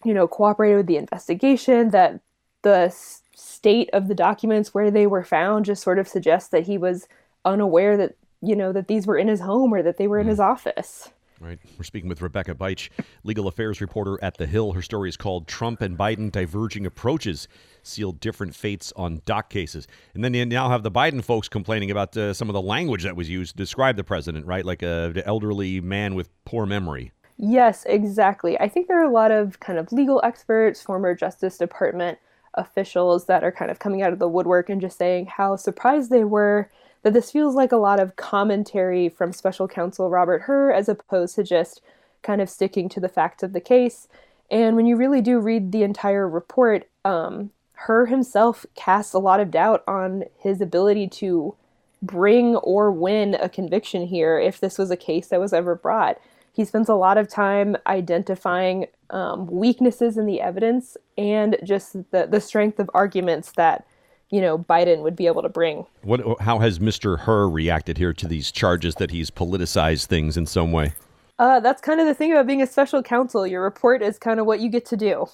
you 0.04 0.14
know, 0.14 0.28
cooperated 0.28 0.78
with 0.78 0.88
the 0.88 0.98
investigation, 0.98 1.90
that 1.92 2.20
the 2.62 2.94
state 3.36 3.90
of 3.94 4.08
the 4.08 4.16
documents 4.16 4.74
where 4.74 4.92
they 4.92 5.08
were 5.08 5.24
found 5.24 5.66
just 5.66 5.82
sort 5.82 6.00
of 6.00 6.08
suggests 6.08 6.50
that 6.50 6.64
he 6.64 6.78
was 6.78 7.08
unaware 7.44 7.98
that 7.98 8.16
you 8.42 8.56
know, 8.56 8.72
that 8.72 8.88
these 8.88 9.08
were 9.08 9.18
in 9.18 9.28
his 9.28 9.40
home 9.40 9.74
or 9.74 9.82
that 9.84 9.98
they 9.98 10.08
were 10.08 10.20
in 10.20 10.28
his 10.28 10.40
mm. 10.40 10.46
office. 10.46 11.10
Right. 11.40 11.58
We're 11.76 11.86
speaking 11.86 12.08
with 12.08 12.22
Rebecca 12.22 12.54
Beitsch, 12.54 12.90
legal 13.24 13.48
affairs 13.48 13.82
reporter 13.82 14.20
at 14.22 14.38
The 14.38 14.46
Hill. 14.46 14.74
Her 14.74 14.82
story 14.84 15.10
is 15.10 15.18
called 15.18 15.48
Trump 15.48 15.82
and 15.82 15.98
Biden 15.98 16.32
Diverging 16.32 16.86
Approaches 16.86 17.48
Sealed 17.82 18.20
Different 18.20 18.54
Fates 18.54 18.94
on 18.96 19.24
Doc 19.26 19.50
Cases. 19.50 19.88
And 20.14 20.24
then 20.24 20.36
you 20.36 20.46
now 20.46 20.70
have 20.70 20.84
the 20.84 20.92
Biden 20.92 21.24
folks 21.24 21.50
complaining 21.50 21.90
about 21.90 22.16
uh, 22.16 22.36
some 22.36 22.48
of 22.48 22.54
the 22.54 22.62
language 22.62 23.02
that 23.04 23.16
was 23.16 23.28
used 23.28 23.54
to 23.54 23.58
describe 23.58 23.96
the 23.96 24.04
president, 24.04 24.46
right? 24.46 24.64
Like 24.64 24.84
a 24.84 25.14
elderly 25.26 25.82
man 25.82 26.14
with 26.14 26.30
poor 26.46 26.68
memory. 26.68 27.12
Yes, 27.44 27.86
exactly. 27.88 28.60
I 28.60 28.70
think 28.70 28.88
there 28.88 29.02
are 29.02 29.10
a 29.10 29.12
lot 29.12 29.32
of 29.32 29.60
kind 29.60 29.80
of 29.80 29.92
legal 29.92 30.22
experts, 30.24 30.80
former 30.84 31.16
Justice 31.16 31.58
Department 31.58 32.20
officials 32.54 33.26
that 33.26 33.44
are 33.44 33.52
kind 33.52 33.72
of 33.72 33.80
coming 33.80 34.04
out 34.04 34.14
of 34.14 34.20
the 34.20 34.28
woodwork 34.28 34.70
and 34.70 34.80
just 34.80 34.98
saying 35.00 35.26
how 35.26 35.56
surprised 35.56 36.12
they 36.12 36.24
were 36.24 36.70
that 37.02 37.14
this 37.14 37.32
feels 37.32 37.56
like 37.56 37.72
a 37.72 37.78
lot 37.78 38.00
of 38.00 38.16
commentary 38.16 39.10
from 39.10 39.34
special 39.34 39.68
counsel 39.68 40.12
Robert 40.12 40.44
Hur 40.44 40.72
as 40.72 40.88
opposed 40.88 41.34
to 41.36 41.44
just 41.44 41.82
kind 42.22 42.42
of 42.42 42.50
sticking 42.50 42.88
to 42.90 43.00
the 43.00 43.10
facts 43.10 43.42
of 43.42 43.54
the 43.54 43.60
case. 43.60 44.08
And 44.52 44.76
when 44.76 44.86
you 44.86 44.96
really 44.96 45.22
do 45.22 45.40
read 45.40 45.72
the 45.72 45.82
entire 45.82 46.30
report, 46.30 46.88
um, 47.04 47.50
Hur 47.74 48.06
himself 48.06 48.68
casts 48.76 49.16
a 49.16 49.20
lot 49.20 49.40
of 49.40 49.50
doubt 49.50 49.84
on 49.88 50.26
his 50.38 50.62
ability 50.62 51.08
to 51.08 51.56
bring 52.04 52.56
or 52.58 52.92
win 52.92 53.34
a 53.34 53.50
conviction 53.50 54.06
here 54.06 54.38
if 54.38 54.60
this 54.60 54.78
was 54.78 54.92
a 54.92 54.98
case 54.98 55.30
that 55.30 55.40
was 55.40 55.54
ever 55.54 55.74
brought. 55.74 56.20
He 56.54 56.66
spends 56.66 56.90
a 56.90 56.96
lot 56.96 57.18
of 57.18 57.28
time 57.28 57.78
identifying 57.88 58.88
um, 59.10 59.48
weaknesses 59.48 60.18
in 60.18 60.26
the 60.26 60.42
evidence 60.42 60.98
and 61.18 61.58
just 61.64 61.94
the, 62.12 62.28
the 62.30 62.42
strength 62.42 62.80
of 62.80 62.90
arguments 62.94 63.54
that 63.54 63.86
you 64.30 64.42
know 64.42 64.58
Biden 64.58 65.04
would 65.04 65.16
be 65.16 65.28
able 65.28 65.42
to 65.42 65.50
bring. 65.50 65.86
What? 66.04 66.22
How 66.42 66.60
has 66.60 66.80
Mr. 66.80 67.20
Hur 67.20 67.50
reacted 67.50 67.98
here 67.98 68.14
to 68.14 68.28
these 68.28 68.52
charges 68.52 68.96
that 68.96 69.12
he's 69.12 69.30
politicized 69.30 70.06
things 70.08 70.38
in 70.38 70.46
some 70.46 70.72
way? 70.72 70.94
Uh, 71.40 71.60
that's 71.60 71.82
kind 71.82 72.00
of 72.00 72.06
the 72.06 72.14
thing 72.14 72.32
about 72.32 72.48
being 72.48 72.62
a 72.62 72.68
special 72.68 73.02
counsel. 73.02 73.48
Your 73.48 73.64
report 73.64 74.02
is 74.02 74.20
kind 74.20 74.40
of 74.40 74.46
what 74.46 74.60
you 74.60 74.70
get 74.70 74.86
to 74.88 74.98
do. 74.98 75.28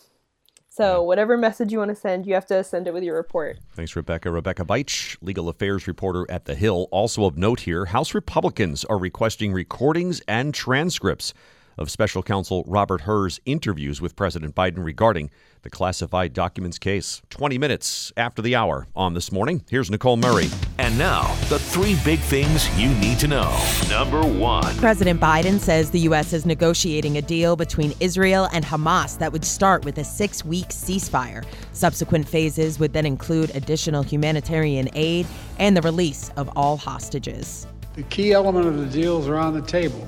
So 0.77 1.01
whatever 1.01 1.37
message 1.37 1.71
you 1.71 1.79
want 1.79 1.89
to 1.89 1.95
send, 1.95 2.27
you 2.27 2.35
have 2.35 2.45
to 2.45 2.63
send 2.63 2.85
it 2.85 2.93
with 2.93 3.01
your 3.01 3.15
report. 3.15 3.57
Thanks, 3.73 3.95
Rebecca. 3.95 4.29
Rebecca 4.29 4.63
Beitsch, 4.63 5.17
legal 5.21 5.49
affairs 5.49 5.87
reporter 5.87 6.29
at 6.29 6.45
The 6.45 6.53
Hill. 6.53 6.87
Also 6.91 7.25
of 7.25 7.35
note 7.35 7.61
here, 7.61 7.85
House 7.85 8.13
Republicans 8.13 8.85
are 8.85 8.99
requesting 8.99 9.53
recordings 9.53 10.21
and 10.27 10.53
transcripts 10.53 11.33
of 11.77 11.91
special 11.91 12.23
counsel 12.23 12.63
Robert 12.67 13.01
Hur's 13.01 13.39
interviews 13.45 14.01
with 14.01 14.15
President 14.15 14.55
Biden 14.55 14.83
regarding 14.83 15.29
the 15.61 15.69
classified 15.69 16.33
documents 16.33 16.79
case. 16.79 17.21
20 17.29 17.57
minutes 17.57 18.11
after 18.15 18.41
the 18.41 18.55
hour 18.55 18.87
on 18.95 19.13
this 19.13 19.31
morning. 19.31 19.63
Here's 19.69 19.91
Nicole 19.91 20.17
Murray. 20.17 20.47
And 20.77 20.97
now, 20.97 21.33
the 21.49 21.59
three 21.59 21.97
big 22.05 22.19
things 22.19 22.69
you 22.79 22.89
need 22.95 23.19
to 23.19 23.27
know. 23.27 23.59
Number 23.89 24.21
one 24.21 24.75
President 24.77 25.19
Biden 25.19 25.59
says 25.59 25.91
the 25.91 25.99
U.S. 26.01 26.33
is 26.33 26.45
negotiating 26.45 27.17
a 27.17 27.21
deal 27.21 27.55
between 27.55 27.93
Israel 27.99 28.47
and 28.53 28.63
Hamas 28.63 29.17
that 29.19 29.31
would 29.31 29.45
start 29.45 29.83
with 29.85 29.97
a 29.97 30.03
six 30.03 30.45
week 30.45 30.69
ceasefire. 30.69 31.45
Subsequent 31.73 32.27
phases 32.27 32.79
would 32.79 32.93
then 32.93 33.05
include 33.05 33.55
additional 33.55 34.03
humanitarian 34.03 34.89
aid 34.93 35.27
and 35.59 35.75
the 35.75 35.81
release 35.81 36.31
of 36.37 36.49
all 36.55 36.77
hostages. 36.77 37.67
The 37.95 38.03
key 38.03 38.31
element 38.31 38.67
of 38.67 38.77
the 38.77 38.85
deals 38.85 39.27
are 39.27 39.37
on 39.37 39.53
the 39.53 39.61
table. 39.61 40.07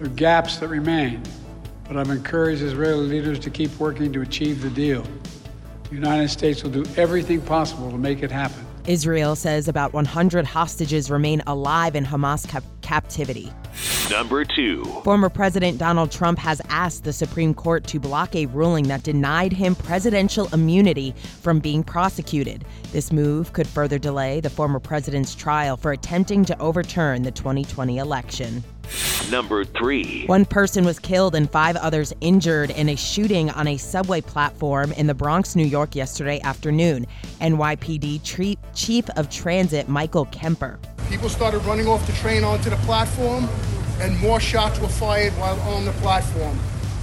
There 0.00 0.08
are 0.08 0.14
gaps 0.14 0.56
that 0.56 0.68
remain, 0.68 1.22
but 1.86 1.98
I've 1.98 2.08
encouraged 2.08 2.62
Israeli 2.62 3.06
leaders 3.06 3.38
to 3.40 3.50
keep 3.50 3.78
working 3.78 4.10
to 4.14 4.22
achieve 4.22 4.62
the 4.62 4.70
deal. 4.70 5.04
The 5.90 5.94
United 5.94 6.30
States 6.30 6.62
will 6.62 6.70
do 6.70 6.86
everything 6.96 7.42
possible 7.42 7.90
to 7.90 7.98
make 7.98 8.22
it 8.22 8.30
happen. 8.30 8.64
Israel 8.86 9.36
says 9.36 9.68
about 9.68 9.92
100 9.92 10.46
hostages 10.46 11.10
remain 11.10 11.42
alive 11.46 11.96
in 11.96 12.06
Hamas 12.06 12.48
captivity. 12.82 13.52
Number 14.10 14.44
two. 14.44 14.84
Former 15.04 15.28
President 15.28 15.78
Donald 15.78 16.10
Trump 16.10 16.38
has 16.38 16.60
asked 16.68 17.04
the 17.04 17.12
Supreme 17.12 17.54
Court 17.54 17.86
to 17.86 18.00
block 18.00 18.34
a 18.34 18.46
ruling 18.46 18.88
that 18.88 19.02
denied 19.02 19.52
him 19.52 19.74
presidential 19.74 20.48
immunity 20.52 21.14
from 21.40 21.60
being 21.60 21.84
prosecuted. 21.84 22.64
This 22.92 23.12
move 23.12 23.52
could 23.52 23.66
further 23.66 23.98
delay 23.98 24.40
the 24.40 24.50
former 24.50 24.80
president's 24.80 25.34
trial 25.34 25.76
for 25.76 25.92
attempting 25.92 26.44
to 26.46 26.58
overturn 26.60 27.22
the 27.22 27.30
2020 27.30 27.98
election. 27.98 28.64
Number 29.30 29.64
three. 29.64 30.26
One 30.26 30.44
person 30.44 30.84
was 30.84 30.98
killed 30.98 31.36
and 31.36 31.48
five 31.48 31.76
others 31.76 32.12
injured 32.20 32.70
in 32.70 32.88
a 32.88 32.96
shooting 32.96 33.50
on 33.50 33.68
a 33.68 33.76
subway 33.76 34.20
platform 34.20 34.92
in 34.92 35.06
the 35.06 35.14
Bronx, 35.14 35.54
New 35.54 35.64
York, 35.64 35.94
yesterday 35.94 36.40
afternoon. 36.40 37.06
NYPD 37.40 38.20
Chief 38.74 39.08
of 39.10 39.30
Transit 39.30 39.88
Michael 39.88 40.24
Kemper. 40.26 40.80
People 41.10 41.28
started 41.28 41.58
running 41.64 41.88
off 41.88 42.06
the 42.06 42.12
train 42.12 42.44
onto 42.44 42.70
the 42.70 42.76
platform, 42.76 43.48
and 43.98 44.16
more 44.20 44.38
shots 44.38 44.78
were 44.78 44.86
fired 44.86 45.32
while 45.32 45.58
on 45.62 45.84
the 45.84 45.90
platform. 45.94 46.56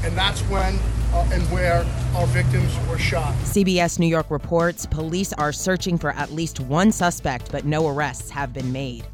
And 0.05 0.17
that's 0.17 0.39
when 0.43 0.79
uh, 1.11 1.29
and 1.33 1.43
where 1.51 1.85
our 2.15 2.25
victims 2.27 2.73
were 2.89 2.97
shot. 2.97 3.35
CBS 3.39 3.99
New 3.99 4.07
York 4.07 4.31
reports 4.31 4.85
police 4.85 5.33
are 5.33 5.51
searching 5.51 5.97
for 5.97 6.11
at 6.11 6.31
least 6.31 6.61
one 6.61 6.93
suspect, 6.93 7.51
but 7.51 7.65
no 7.65 7.85
arrests 7.85 8.29
have 8.29 8.53
been 8.53 8.71
made. 8.71 9.05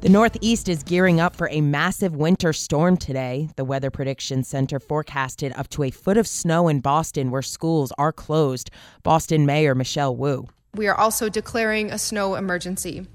The 0.00 0.08
Northeast 0.08 0.68
is 0.68 0.82
gearing 0.82 1.20
up 1.20 1.36
for 1.36 1.48
a 1.50 1.60
massive 1.60 2.16
winter 2.16 2.52
storm 2.52 2.96
today. 2.96 3.48
The 3.54 3.64
Weather 3.64 3.92
Prediction 3.92 4.42
Center 4.42 4.80
forecasted 4.80 5.52
up 5.54 5.68
to 5.68 5.84
a 5.84 5.90
foot 5.90 6.18
of 6.18 6.26
snow 6.26 6.66
in 6.66 6.80
Boston, 6.80 7.30
where 7.30 7.42
schools 7.42 7.92
are 7.96 8.12
closed. 8.12 8.72
Boston 9.04 9.46
Mayor 9.46 9.76
Michelle 9.76 10.16
Wu. 10.16 10.48
We 10.74 10.88
are 10.88 10.96
also 10.96 11.28
declaring 11.28 11.92
a 11.92 11.98
snow 11.98 12.34
emergency. 12.34 13.06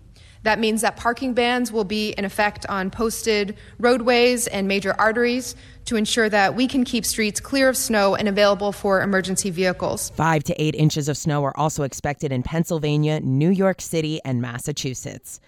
That 0.43 0.59
means 0.59 0.81
that 0.81 0.95
parking 0.95 1.33
bans 1.33 1.71
will 1.71 1.83
be 1.83 2.11
in 2.11 2.23
effect 2.25 2.65
on 2.67 2.91
posted 2.91 3.57
roadways 3.77 4.47
and 4.47 4.67
major 4.67 4.95
arteries 4.97 5.55
to 5.85 5.95
ensure 5.95 6.29
that 6.29 6.55
we 6.55 6.67
can 6.67 6.85
keep 6.85 7.05
streets 7.05 7.39
clear 7.39 7.67
of 7.67 7.75
snow 7.75 8.15
and 8.15 8.27
available 8.27 8.71
for 8.71 9.01
emergency 9.01 9.49
vehicles. 9.49 10.11
Five 10.11 10.43
to 10.45 10.61
eight 10.61 10.75
inches 10.75 11.09
of 11.09 11.17
snow 11.17 11.43
are 11.43 11.57
also 11.57 11.83
expected 11.83 12.31
in 12.31 12.43
Pennsylvania, 12.43 13.19
New 13.19 13.49
York 13.49 13.81
City, 13.81 14.21
and 14.23 14.41
Massachusetts. 14.41 15.39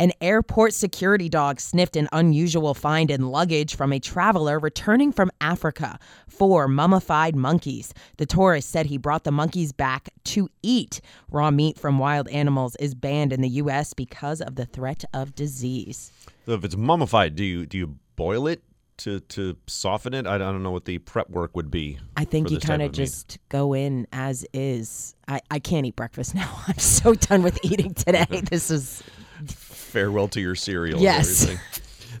An 0.00 0.12
airport 0.22 0.72
security 0.72 1.28
dog 1.28 1.60
sniffed 1.60 1.94
an 1.94 2.08
unusual 2.10 2.72
find 2.72 3.10
in 3.10 3.28
luggage 3.28 3.76
from 3.76 3.92
a 3.92 4.00
traveler 4.00 4.58
returning 4.58 5.12
from 5.12 5.30
Africa 5.42 5.98
four 6.26 6.68
mummified 6.68 7.36
monkeys. 7.36 7.92
The 8.16 8.24
tourist 8.24 8.70
said 8.70 8.86
he 8.86 8.96
brought 8.96 9.24
the 9.24 9.30
monkeys 9.30 9.72
back 9.72 10.08
to 10.24 10.48
eat. 10.62 11.02
Raw 11.30 11.50
meat 11.50 11.78
from 11.78 11.98
wild 11.98 12.28
animals 12.28 12.76
is 12.76 12.94
banned 12.94 13.30
in 13.30 13.42
the 13.42 13.50
U.S. 13.50 13.92
because 13.92 14.40
of 14.40 14.54
the 14.54 14.64
threat 14.64 15.04
of 15.12 15.34
disease. 15.34 16.10
So 16.46 16.52
if 16.52 16.64
it's 16.64 16.78
mummified, 16.78 17.36
do 17.36 17.44
you 17.44 17.66
do 17.66 17.76
you 17.76 17.98
boil 18.16 18.46
it 18.46 18.62
to 18.98 19.20
to 19.20 19.54
soften 19.66 20.14
it? 20.14 20.26
I 20.26 20.38
don't 20.38 20.62
know 20.62 20.70
what 20.70 20.86
the 20.86 20.96
prep 20.96 21.28
work 21.28 21.54
would 21.54 21.70
be. 21.70 21.98
I 22.16 22.24
think 22.24 22.50
you 22.50 22.58
kind 22.58 22.80
of 22.80 22.92
just 22.92 23.36
go 23.50 23.74
in 23.74 24.06
as 24.14 24.46
is. 24.54 25.14
I, 25.28 25.42
I 25.50 25.58
can't 25.58 25.84
eat 25.84 25.96
breakfast 25.96 26.34
now. 26.34 26.50
I'm 26.66 26.78
so 26.78 27.12
done 27.12 27.42
with 27.42 27.62
eating 27.62 27.92
today. 27.92 28.24
this 28.50 28.70
is 28.70 29.02
farewell 29.90 30.28
to 30.28 30.40
your 30.40 30.54
cereal. 30.54 31.00
Yes. 31.00 31.46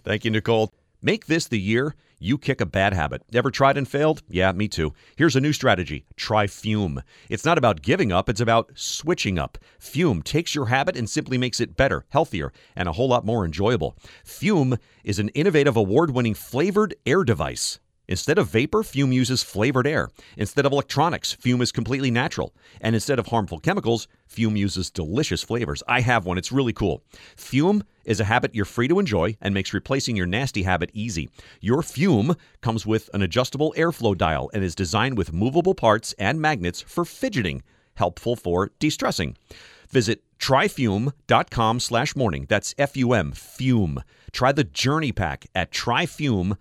Thank 0.04 0.24
you, 0.24 0.30
Nicole. 0.30 0.72
Make 1.02 1.26
this 1.26 1.46
the 1.48 1.60
year 1.60 1.94
you 2.18 2.36
kick 2.36 2.60
a 2.60 2.66
bad 2.66 2.92
habit. 2.92 3.22
Ever 3.32 3.50
tried 3.50 3.78
and 3.78 3.88
failed? 3.88 4.22
Yeah, 4.28 4.52
me 4.52 4.68
too. 4.68 4.92
Here's 5.16 5.36
a 5.36 5.40
new 5.40 5.52
strategy 5.52 6.04
try 6.16 6.46
Fume. 6.46 7.02
It's 7.30 7.44
not 7.44 7.56
about 7.56 7.80
giving 7.80 8.12
up, 8.12 8.28
it's 8.28 8.40
about 8.40 8.70
switching 8.74 9.38
up. 9.38 9.56
Fume 9.78 10.22
takes 10.22 10.54
your 10.54 10.66
habit 10.66 10.96
and 10.96 11.08
simply 11.08 11.38
makes 11.38 11.60
it 11.60 11.76
better, 11.76 12.04
healthier, 12.10 12.52
and 12.76 12.88
a 12.88 12.92
whole 12.92 13.08
lot 13.08 13.24
more 13.24 13.44
enjoyable. 13.44 13.96
Fume 14.24 14.76
is 15.02 15.18
an 15.18 15.30
innovative, 15.30 15.76
award 15.76 16.10
winning 16.10 16.34
flavored 16.34 16.94
air 17.06 17.24
device. 17.24 17.80
Instead 18.10 18.38
of 18.38 18.48
vapor, 18.48 18.82
Fume 18.82 19.12
uses 19.12 19.44
flavored 19.44 19.86
air. 19.86 20.10
Instead 20.36 20.66
of 20.66 20.72
electronics, 20.72 21.32
Fume 21.34 21.62
is 21.62 21.70
completely 21.70 22.10
natural. 22.10 22.52
And 22.80 22.96
instead 22.96 23.20
of 23.20 23.28
harmful 23.28 23.60
chemicals, 23.60 24.08
Fume 24.26 24.56
uses 24.56 24.90
delicious 24.90 25.44
flavors. 25.44 25.80
I 25.86 26.00
have 26.00 26.26
one, 26.26 26.36
it's 26.36 26.50
really 26.50 26.72
cool. 26.72 27.04
Fume 27.36 27.84
is 28.04 28.18
a 28.18 28.24
habit 28.24 28.52
you're 28.52 28.64
free 28.64 28.88
to 28.88 28.98
enjoy 28.98 29.36
and 29.40 29.54
makes 29.54 29.72
replacing 29.72 30.16
your 30.16 30.26
nasty 30.26 30.64
habit 30.64 30.90
easy. 30.92 31.30
Your 31.60 31.82
Fume 31.82 32.34
comes 32.60 32.84
with 32.84 33.08
an 33.14 33.22
adjustable 33.22 33.72
airflow 33.78 34.18
dial 34.18 34.50
and 34.52 34.64
is 34.64 34.74
designed 34.74 35.16
with 35.16 35.32
movable 35.32 35.76
parts 35.76 36.12
and 36.18 36.40
magnets 36.40 36.80
for 36.82 37.04
fidgeting, 37.04 37.62
helpful 37.94 38.34
for 38.34 38.72
de-stressing. 38.80 39.36
Visit 39.88 40.24
tryfume.com 40.40 41.78
slash 41.78 42.16
morning. 42.16 42.46
That's 42.48 42.74
F-U-M, 42.76 43.32
Fume. 43.32 44.02
Try 44.32 44.50
the 44.50 44.64
Journey 44.64 45.12
Pack 45.12 45.46
at 45.54 45.70
tryfume.com 45.70 46.58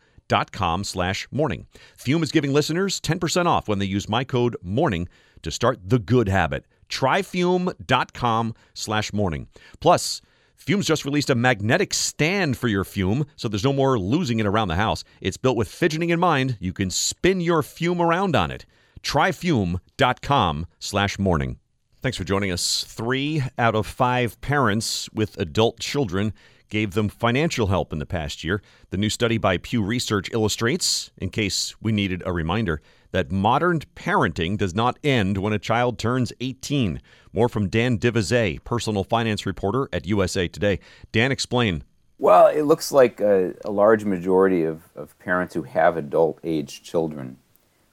com 0.52 0.84
slash 0.84 1.28
morning. 1.32 1.68
Fume 1.98 2.24
is 2.24 2.32
giving 2.32 2.54
listeners 2.54 3.00
10% 3.02 3.46
off 3.46 3.68
when 3.68 3.80
they 3.80 3.86
use 3.86 4.10
my 4.10 4.24
code 4.24 4.56
morning 4.62 5.08
to 5.42 5.52
start 5.52 5.80
the 5.84 6.00
good 6.00 6.28
habit. 6.30 6.66
Tryfume.com 6.90 8.56
slash 8.74 9.14
morning. 9.14 9.48
Plus, 9.80 10.22
Fume's 10.56 10.86
just 10.86 11.06
released 11.06 11.30
a 11.30 11.36
magnetic 11.36 11.94
stand 11.94 12.58
for 12.58 12.68
your 12.68 12.84
Fume, 12.84 13.26
so 13.36 13.48
there's 13.48 13.64
no 13.64 13.74
more 13.74 13.98
losing 13.98 14.40
it 14.40 14.46
around 14.46 14.68
the 14.68 14.76
house. 14.76 15.04
It's 15.22 15.38
built 15.38 15.56
with 15.56 15.70
fidgeting 15.70 16.10
in 16.10 16.20
mind. 16.20 16.58
You 16.60 16.74
can 16.74 16.90
spin 16.90 17.42
your 17.42 17.64
Fume 17.64 18.02
around 18.02 18.36
on 18.36 18.52
it. 18.52 18.66
Tryfume.com 19.02 20.68
slash 20.80 21.18
morning. 21.18 21.60
Thanks 22.02 22.18
for 22.18 22.24
joining 22.24 22.52
us. 22.52 22.84
Three 22.84 23.44
out 23.58 23.76
of 23.76 23.88
five 23.88 24.40
parents 24.42 25.10
with 25.14 25.38
adult 25.38 25.80
children 25.80 26.34
gave 26.70 26.94
them 26.94 27.10
financial 27.10 27.68
help 27.68 27.92
in 27.92 28.00
the 28.00 28.06
past 28.06 28.44
year. 28.44 28.62
The 28.90 28.98
new 28.98 29.10
study 29.10 29.38
by 29.38 29.58
Pew 29.58 29.84
Research 29.84 30.30
illustrates, 30.32 31.12
in 31.18 31.30
case 31.30 31.76
we 31.82 31.92
needed 31.92 32.24
a 32.26 32.32
reminder, 32.32 32.82
that 33.12 33.32
modern 33.32 33.80
parenting 33.96 34.58
does 34.58 34.76
not 34.76 35.00
end 35.04 35.38
when 35.38 35.54
a 35.54 35.60
child 35.60 35.98
turns 35.98 36.32
18. 36.40 37.02
More 37.34 37.50
from 37.50 37.68
Dan 37.68 37.98
de 37.98 38.12
Visé, 38.12 38.64
personal 38.64 39.04
finance 39.04 39.46
reporter 39.46 39.90
at 39.92 40.06
USA 40.06 40.48
Today. 40.48 40.80
Dan, 41.12 41.32
explain. 41.32 41.84
Well, 42.20 42.48
it 42.48 42.64
looks 42.64 42.92
like 42.92 43.20
a, 43.20 43.54
a 43.64 43.72
large 43.72 44.04
majority 44.04 44.64
of, 44.64 44.84
of 44.96 45.18
parents 45.20 45.54
who 45.54 45.64
have 45.64 45.98
adult 45.98 46.40
age 46.44 46.84
children 46.84 47.38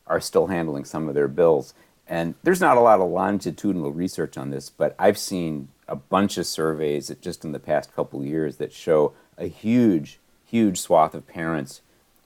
are 0.06 0.20
still 0.20 0.48
handling 0.48 0.84
some 0.84 1.08
of 1.08 1.14
their 1.14 1.28
bills. 1.28 1.74
And 2.08 2.34
there's 2.42 2.60
not 2.60 2.76
a 2.76 2.80
lot 2.80 3.00
of 3.00 3.10
longitudinal 3.10 3.92
research 3.92 4.36
on 4.36 4.50
this, 4.50 4.70
but 4.70 4.94
I've 4.98 5.18
seen 5.18 5.68
a 5.88 5.96
bunch 5.96 6.38
of 6.38 6.46
surveys 6.46 7.12
just 7.20 7.44
in 7.44 7.52
the 7.52 7.58
past 7.58 7.94
couple 7.94 8.24
years 8.24 8.56
that 8.56 8.72
show 8.72 9.12
a 9.38 9.46
huge, 9.46 10.18
huge 10.46 10.80
swath 10.80 11.14
of 11.14 11.26
parents 11.26 11.80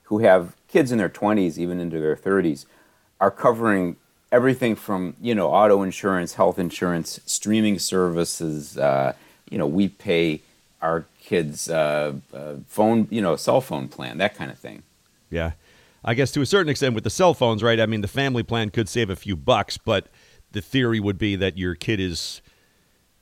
who 0.04 0.18
have 0.20 0.56
kids 0.68 0.90
in 0.90 0.98
their 0.98 1.08
20s, 1.08 1.58
even 1.58 1.78
into 1.78 2.00
their 2.00 2.16
30s, 2.16 2.66
are 3.20 3.30
covering 3.30 3.96
everything 4.32 4.74
from 4.74 5.14
you 5.20 5.34
know 5.34 5.48
auto 5.48 5.82
insurance, 5.82 6.34
health 6.34 6.58
insurance, 6.58 7.20
streaming 7.26 7.78
services. 7.78 8.78
Uh, 8.78 9.12
you 9.50 9.58
know, 9.58 9.66
we 9.66 9.88
pay 9.88 10.40
our 10.80 11.04
kids' 11.20 11.68
uh, 11.68 12.14
uh, 12.32 12.54
phone, 12.66 13.06
you 13.10 13.20
know, 13.20 13.36
cell 13.36 13.60
phone 13.60 13.88
plan, 13.88 14.18
that 14.18 14.34
kind 14.34 14.50
of 14.50 14.58
thing. 14.58 14.82
Yeah, 15.28 15.52
I 16.04 16.14
guess 16.14 16.32
to 16.32 16.40
a 16.40 16.46
certain 16.46 16.70
extent 16.70 16.94
with 16.94 17.04
the 17.04 17.10
cell 17.10 17.34
phones, 17.34 17.62
right? 17.62 17.78
I 17.78 17.86
mean, 17.86 18.00
the 18.00 18.08
family 18.08 18.42
plan 18.42 18.70
could 18.70 18.88
save 18.88 19.10
a 19.10 19.16
few 19.16 19.36
bucks, 19.36 19.76
but 19.76 20.06
the 20.52 20.60
theory 20.60 20.98
would 20.98 21.18
be 21.18 21.36
that 21.36 21.58
your 21.58 21.74
kid 21.74 22.00
is 22.00 22.40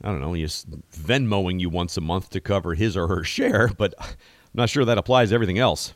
I 0.02 0.08
don't 0.08 0.20
know, 0.20 0.32
he's 0.32 0.64
Venmoing 0.92 1.60
you 1.60 1.68
once 1.70 1.96
a 1.96 2.00
month 2.00 2.30
to 2.30 2.40
cover 2.40 2.74
his 2.74 2.96
or 2.96 3.08
her 3.08 3.24
share, 3.24 3.68
but 3.76 3.94
I'm 3.98 4.06
not 4.54 4.70
sure 4.70 4.84
that 4.84 4.98
applies 4.98 5.30
to 5.30 5.34
everything 5.34 5.58
else. 5.58 5.94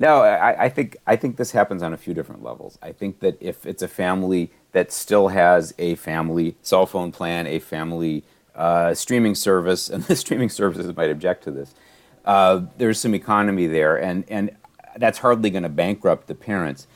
No, 0.00 0.22
I, 0.22 0.66
I, 0.66 0.68
think 0.68 0.96
I 1.08 1.16
think 1.16 1.36
this 1.36 1.50
happens 1.50 1.82
on 1.82 1.92
a 1.92 1.96
few 1.96 2.14
different 2.14 2.44
levels. 2.44 2.78
I 2.80 2.92
think 2.92 3.18
that 3.18 3.36
if 3.40 3.66
it's 3.66 3.82
a 3.82 3.88
family 3.88 4.52
that 4.70 4.92
still 4.92 5.28
has 5.28 5.74
a 5.76 5.96
family 5.96 6.54
cell 6.62 6.86
phone 6.86 7.10
plan, 7.10 7.48
a 7.48 7.58
family 7.58 8.22
uh, 8.54 8.94
streaming 8.94 9.34
service, 9.34 9.90
and 9.90 10.04
the 10.04 10.14
streaming 10.14 10.50
services 10.50 10.94
might 10.96 11.10
object 11.10 11.42
to 11.44 11.50
this, 11.50 11.74
uh, 12.24 12.62
there's 12.76 13.00
some 13.00 13.12
economy 13.12 13.66
there, 13.66 13.96
and 13.96 14.24
and 14.28 14.56
that's 14.96 15.18
hardly 15.18 15.50
going 15.50 15.64
to 15.64 15.68
bankrupt 15.68 16.28
the 16.28 16.34
parents. 16.34 16.86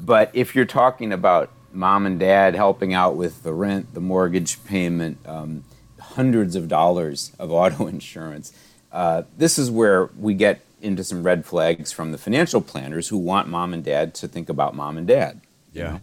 But 0.00 0.30
if 0.32 0.54
you're 0.54 0.64
talking 0.64 1.12
about 1.12 1.50
mom 1.72 2.06
and 2.06 2.18
dad 2.18 2.54
helping 2.54 2.94
out 2.94 3.16
with 3.16 3.42
the 3.42 3.52
rent, 3.52 3.94
the 3.94 4.00
mortgage 4.00 4.62
payment, 4.64 5.18
um, 5.26 5.64
hundreds 6.00 6.56
of 6.56 6.68
dollars 6.68 7.32
of 7.38 7.50
auto 7.52 7.86
insurance. 7.88 8.52
Uh, 8.92 9.22
this 9.36 9.58
is 9.58 9.70
where 9.70 10.06
we 10.18 10.34
get 10.34 10.60
into 10.80 11.02
some 11.04 11.22
red 11.22 11.44
flags 11.44 11.92
from 11.92 12.12
the 12.12 12.18
financial 12.18 12.60
planners 12.60 13.08
who 13.08 13.18
want 13.18 13.48
mom 13.48 13.74
and 13.74 13.84
dad 13.84 14.14
to 14.14 14.28
think 14.28 14.48
about 14.48 14.74
mom 14.74 14.96
and 14.96 15.06
dad. 15.06 15.40
Yeah. 15.72 15.84
Know? 15.84 16.00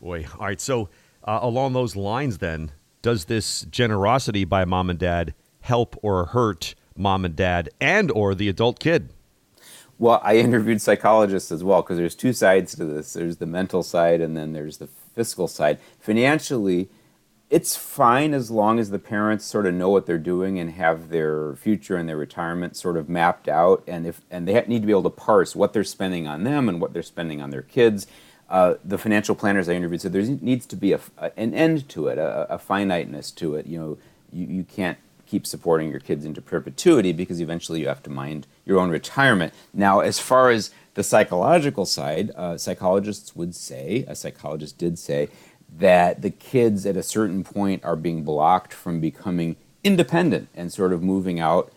Boy. 0.00 0.26
All 0.38 0.46
right. 0.46 0.60
So, 0.60 0.88
uh, 1.24 1.38
along 1.40 1.72
those 1.72 1.96
lines, 1.96 2.38
then, 2.38 2.72
does 3.00 3.26
this 3.26 3.62
generosity 3.62 4.44
by 4.44 4.64
mom 4.64 4.90
and 4.90 4.98
dad 4.98 5.34
help 5.60 5.96
or 6.02 6.26
hurt 6.26 6.74
mom 6.96 7.24
and 7.24 7.34
dad 7.34 7.70
and 7.80 8.10
or 8.10 8.34
the 8.34 8.48
adult 8.48 8.78
kid? 8.78 9.10
Well, 9.98 10.20
I 10.22 10.36
interviewed 10.38 10.82
psychologists 10.82 11.52
as 11.52 11.64
well 11.64 11.82
because 11.82 11.96
there's 11.96 12.14
two 12.14 12.32
sides 12.32 12.74
to 12.76 12.84
this. 12.84 13.12
There's 13.12 13.38
the 13.38 13.46
mental 13.46 13.82
side 13.82 14.20
and 14.20 14.36
then 14.36 14.52
there's 14.52 14.78
the 14.78 14.88
fiscal 15.14 15.48
side. 15.48 15.78
Financially, 15.98 16.88
it's 17.50 17.76
fine 17.76 18.34
as 18.34 18.50
long 18.50 18.78
as 18.78 18.90
the 18.90 18.98
parents 18.98 19.44
sort 19.44 19.66
of 19.66 19.74
know 19.74 19.88
what 19.88 20.06
they're 20.06 20.18
doing 20.18 20.58
and 20.58 20.72
have 20.72 21.10
their 21.10 21.54
future 21.54 21.96
and 21.96 22.08
their 22.08 22.16
retirement 22.16 22.76
sort 22.76 22.96
of 22.96 23.08
mapped 23.08 23.48
out, 23.48 23.84
and 23.86 24.06
if 24.06 24.22
and 24.30 24.48
they 24.48 24.54
need 24.66 24.80
to 24.80 24.86
be 24.86 24.92
able 24.92 25.04
to 25.04 25.10
parse 25.10 25.54
what 25.54 25.72
they're 25.72 25.84
spending 25.84 26.26
on 26.26 26.44
them 26.44 26.68
and 26.68 26.80
what 26.80 26.92
they're 26.92 27.02
spending 27.02 27.40
on 27.40 27.50
their 27.50 27.62
kids. 27.62 28.06
Uh, 28.50 28.74
the 28.84 28.98
financial 28.98 29.34
planners 29.34 29.68
I 29.68 29.74
interviewed 29.74 30.02
said 30.02 30.12
there 30.12 30.22
needs 30.22 30.66
to 30.66 30.76
be 30.76 30.92
a, 30.92 31.00
an 31.36 31.54
end 31.54 31.88
to 31.90 32.08
it, 32.08 32.18
a, 32.18 32.52
a 32.52 32.58
finiteness 32.58 33.30
to 33.32 33.54
it. 33.54 33.66
You 33.66 33.78
know, 33.78 33.98
you, 34.32 34.46
you 34.46 34.64
can't 34.64 34.98
keep 35.26 35.46
supporting 35.46 35.90
your 35.90 36.00
kids 36.00 36.24
into 36.24 36.40
perpetuity 36.40 37.12
because 37.12 37.40
eventually 37.40 37.80
you 37.80 37.88
have 37.88 38.02
to 38.04 38.10
mind 38.10 38.46
your 38.64 38.78
own 38.78 38.90
retirement. 38.90 39.52
Now, 39.72 40.00
as 40.00 40.18
far 40.18 40.50
as 40.50 40.70
the 40.94 41.02
psychological 41.02 41.86
side, 41.86 42.30
uh, 42.36 42.56
psychologists 42.56 43.34
would 43.34 43.54
say, 43.54 44.04
a 44.08 44.14
psychologist 44.14 44.78
did 44.78 44.98
say, 44.98 45.28
that 45.76 46.22
the 46.22 46.30
kids 46.30 46.86
at 46.86 46.96
a 46.96 47.02
certain 47.02 47.42
point 47.42 47.84
are 47.84 47.96
being 47.96 48.22
blocked 48.22 48.72
from 48.72 49.00
becoming 49.00 49.56
independent 49.82 50.48
and 50.54 50.72
sort 50.72 50.92
of 50.92 51.02
moving 51.02 51.40
out 51.40 51.72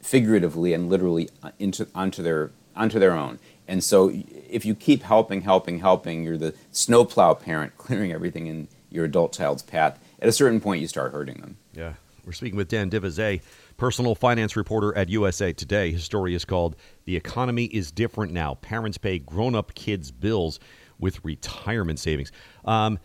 figuratively 0.00 0.72
and 0.72 0.88
literally 0.88 1.28
uh, 1.42 1.50
into 1.58 1.86
onto 1.94 2.22
their 2.22 2.50
onto 2.76 2.98
their 2.98 3.12
own. 3.12 3.38
And 3.66 3.84
so 3.84 4.10
if 4.48 4.64
you 4.64 4.74
keep 4.74 5.02
helping, 5.02 5.42
helping, 5.42 5.80
helping, 5.80 6.24
you're 6.24 6.38
the 6.38 6.54
snowplow 6.72 7.34
parent 7.34 7.76
clearing 7.78 8.12
everything 8.12 8.46
in 8.46 8.68
your 8.90 9.04
adult 9.04 9.32
child's 9.32 9.62
path. 9.62 9.98
At 10.20 10.28
a 10.28 10.32
certain 10.32 10.60
point, 10.60 10.80
you 10.80 10.88
start 10.88 11.12
hurting 11.12 11.40
them. 11.40 11.56
Yeah. 11.72 11.94
We're 12.24 12.32
speaking 12.32 12.56
with 12.56 12.68
Dan 12.68 12.88
de 12.88 13.00
Visé, 13.00 13.40
personal 13.76 14.14
finance 14.14 14.56
reporter 14.56 14.96
at 14.96 15.08
USA 15.08 15.52
Today. 15.52 15.92
His 15.92 16.04
story 16.04 16.34
is 16.34 16.44
called 16.44 16.76
The 17.04 17.16
Economy 17.16 17.64
is 17.66 17.90
Different 17.90 18.32
Now. 18.32 18.54
Parents 18.54 18.98
pay 18.98 19.18
grown 19.18 19.54
up 19.54 19.74
kids' 19.74 20.10
bills 20.10 20.60
with 20.98 21.24
retirement 21.24 21.98
savings. 21.98 22.30
Um, 22.64 22.98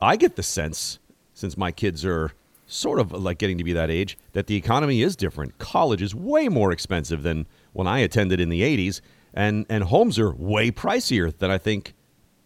I 0.00 0.16
get 0.16 0.36
the 0.36 0.42
sense, 0.42 0.98
since 1.34 1.56
my 1.56 1.70
kids 1.70 2.04
are 2.04 2.32
sort 2.66 2.98
of 2.98 3.12
like 3.12 3.38
getting 3.38 3.58
to 3.58 3.64
be 3.64 3.72
that 3.72 3.90
age, 3.90 4.18
that 4.32 4.48
the 4.48 4.56
economy 4.56 5.02
is 5.02 5.14
different. 5.14 5.58
College 5.58 6.02
is 6.02 6.14
way 6.14 6.48
more 6.48 6.72
expensive 6.72 7.22
than 7.22 7.46
when 7.72 7.86
I 7.86 8.00
attended 8.00 8.40
in 8.40 8.48
the 8.48 8.62
80s, 8.62 9.00
and, 9.32 9.66
and 9.68 9.84
homes 9.84 10.18
are 10.18 10.34
way 10.34 10.70
pricier 10.70 11.36
than 11.36 11.50
I 11.50 11.58
think 11.58 11.94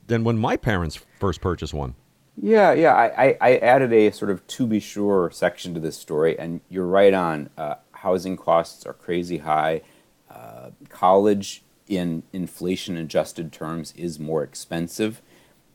than 0.07 0.25
when 0.25 0.37
my 0.37 0.57
parents 0.57 0.99
first 1.19 1.41
purchased 1.41 1.73
one. 1.73 1.95
Yeah, 2.37 2.73
yeah. 2.73 2.95
I, 2.95 3.37
I, 3.41 3.57
added 3.57 3.93
a 3.93 4.11
sort 4.13 4.31
of 4.31 4.47
to 4.47 4.67
be 4.67 4.81
sure 4.81 5.31
section 5.31 5.75
to 5.75 5.81
this 5.81 5.97
story, 5.99 6.39
and 6.39 6.61
you're 6.69 6.87
right 6.87 7.13
on. 7.13 7.51
Uh, 7.57 7.75
housing 7.93 8.37
costs 8.37 8.87
are 8.87 8.95
crazy 8.95 9.39
high. 9.39 9.83
Uh, 10.31 10.71
college, 10.89 11.63
in 11.87 12.23
inflation 12.33 12.97
adjusted 12.97 13.53
terms, 13.53 13.93
is 13.97 14.19
more 14.19 14.43
expensive. 14.43 15.21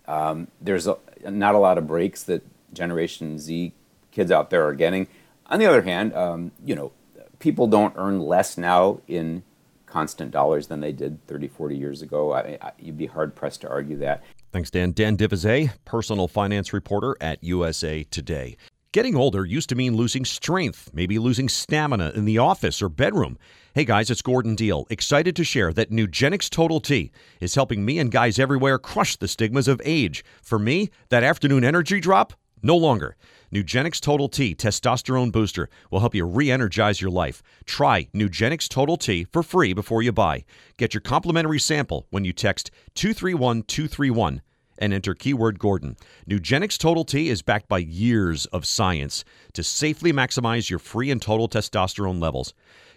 Um, 0.08 0.48
there's 0.62 0.88
a, 0.88 0.98
not 1.24 1.56
a 1.56 1.60
lot 1.60 1.78
of 1.78 1.88
breaks 1.88 2.24
that 2.24 2.44
Generation 2.74 3.38
Z 3.38 3.74
kids 4.12 4.32
out 4.32 4.50
there 4.50 4.66
are 4.66 4.74
getting. 4.74 5.08
On 5.48 5.60
the 5.60 5.66
other 5.66 5.84
hand, 5.84 6.16
um, 6.16 6.52
you 6.64 6.74
know, 6.74 6.92
people 7.40 7.68
don't 7.68 7.94
earn 7.98 8.20
less 8.22 8.58
now 8.58 9.02
in 9.08 9.44
constant 9.86 10.32
dollars 10.32 10.68
than 10.68 10.80
they 10.80 10.92
did 10.92 11.26
30, 11.28 11.48
40 11.48 11.78
years 11.78 12.02
ago. 12.02 12.34
I, 12.34 12.58
I, 12.62 12.72
you'd 12.80 12.98
be 12.98 13.06
hard 13.06 13.36
pressed 13.36 13.62
to 13.62 13.70
argue 13.70 13.98
that. 13.98 14.24
Thanks, 14.56 14.72
Dan. 14.72 14.94
Dan 14.94 15.18
de 15.18 15.28
Visé, 15.28 15.74
personal 15.84 16.30
finance 16.30 16.72
reporter 16.72 17.18
at 17.20 17.44
USA 17.44 18.04
Today. 18.04 18.56
Getting 18.94 19.14
older 19.14 19.44
used 19.44 19.68
to 19.68 19.76
mean 19.76 19.98
losing 19.98 20.24
strength, 20.24 20.90
maybe 20.94 21.20
losing 21.20 21.50
stamina 21.50 22.14
in 22.16 22.24
the 22.24 22.38
office 22.38 22.82
or 22.82 22.88
bedroom. 22.88 23.38
Hey 23.74 23.84
guys, 23.84 24.10
it's 24.10 24.22
Gordon 24.22 24.56
Deal. 24.56 24.88
Excited 24.90 25.36
to 25.36 25.44
share 25.44 25.74
that 25.74 25.92
Nugenix 25.92 26.50
Total 26.50 26.80
T 26.80 27.12
is 27.42 27.56
helping 27.56 27.84
me 27.84 28.00
and 28.00 28.10
guys 28.10 28.40
everywhere 28.40 28.80
crush 28.80 29.18
the 29.18 29.28
stigmas 29.28 29.68
of 29.68 29.82
age. 29.84 30.24
For 30.42 30.58
me, 30.58 30.90
that 31.10 31.22
afternoon 31.22 31.66
energy 31.66 32.00
drop, 32.00 32.32
no 32.64 32.78
longer. 32.78 33.18
Nugenix 33.56 34.02
Total 34.02 34.28
T 34.28 34.54
Testosterone 34.54 35.32
Booster 35.32 35.70
will 35.90 36.02
help 36.02 36.14
you 36.14 36.26
re 36.26 36.52
energize 36.52 37.00
your 37.00 37.10
life. 37.10 37.42
Try 37.64 38.10
Nugenix 38.14 38.68
Total 38.68 38.98
T 38.98 39.28
for 39.32 39.44
free 39.44 39.72
before 39.72 40.02
you 40.02 40.12
buy. 40.12 40.44
Get 40.78 40.94
your 40.94 41.00
complimentary 41.00 41.60
sample 41.60 42.06
when 42.10 42.26
you 42.26 42.34
text 42.34 42.70
231 42.96 43.64
231 43.64 44.42
and 44.78 44.94
enter 44.94 45.16
keyword 45.16 45.58
Gordon. 45.58 45.96
Nugenix 46.30 46.78
Total 46.78 47.06
T 47.06 47.30
is 47.30 47.42
backed 47.42 47.70
by 47.70 47.78
years 47.78 48.46
of 48.48 48.66
science 48.66 49.24
to 49.54 49.64
safely 49.64 50.12
maximize 50.12 50.70
your 50.70 50.80
free 50.80 51.10
and 51.10 51.22
total 51.22 51.48
testosterone 51.48 52.22
levels. 52.22 52.54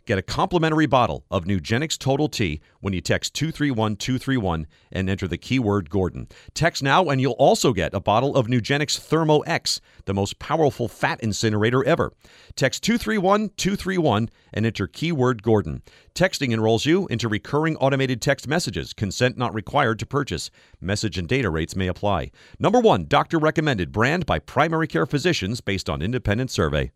Get 0.09 0.17
a 0.17 0.23
complimentary 0.23 0.87
bottle 0.87 1.27
of 1.31 1.45
Nugenix 1.45 1.99
Total 1.99 2.31
T 2.31 2.63
when 2.81 2.95
you 2.95 3.03
text 3.03 3.35
231231 3.35 4.67
and 4.91 5.11
enter 5.11 5.29
the 5.29 5.37
keyword 5.37 5.91
Gordon. 5.91 6.29
Text 6.55 6.83
now 6.83 7.11
and 7.11 7.21
you'll 7.21 7.33
also 7.33 7.75
get 7.75 7.93
a 7.93 8.01
bottle 8.01 8.35
of 8.35 8.47
Nugenix 8.47 8.99
Thermo 8.99 9.41
X, 9.41 9.83
the 10.07 10.15
most 10.15 10.39
powerful 10.39 10.89
fat 10.89 11.21
incinerator 11.21 11.85
ever. 11.85 12.11
Text 12.57 12.83
231231 12.85 14.31
and 14.55 14.65
enter 14.65 14.87
keyword 14.87 15.43
Gordon. 15.43 15.83
Texting 16.15 16.55
enrolls 16.55 16.87
you 16.87 17.07
into 17.09 17.29
recurring 17.29 17.77
automated 17.77 18.23
text 18.23 18.49
messages. 18.49 18.95
Consent 18.95 19.37
not 19.37 19.53
required 19.53 19.99
to 19.99 20.07
purchase. 20.07 20.51
Message 20.81 21.19
and 21.19 21.29
data 21.29 21.51
rates 21.51 21.77
may 21.77 21.87
apply. 21.87 22.31
Number 22.59 22.81
1, 22.81 23.09
doctor 23.09 23.39
recommended 23.39 23.93
brand 23.93 24.25
by 24.25 24.39
primary 24.39 24.87
care 24.87 25.05
physicians 25.05 25.61
based 25.61 25.91
on 25.91 26.01
independent 26.01 26.51
survey. 26.51 26.93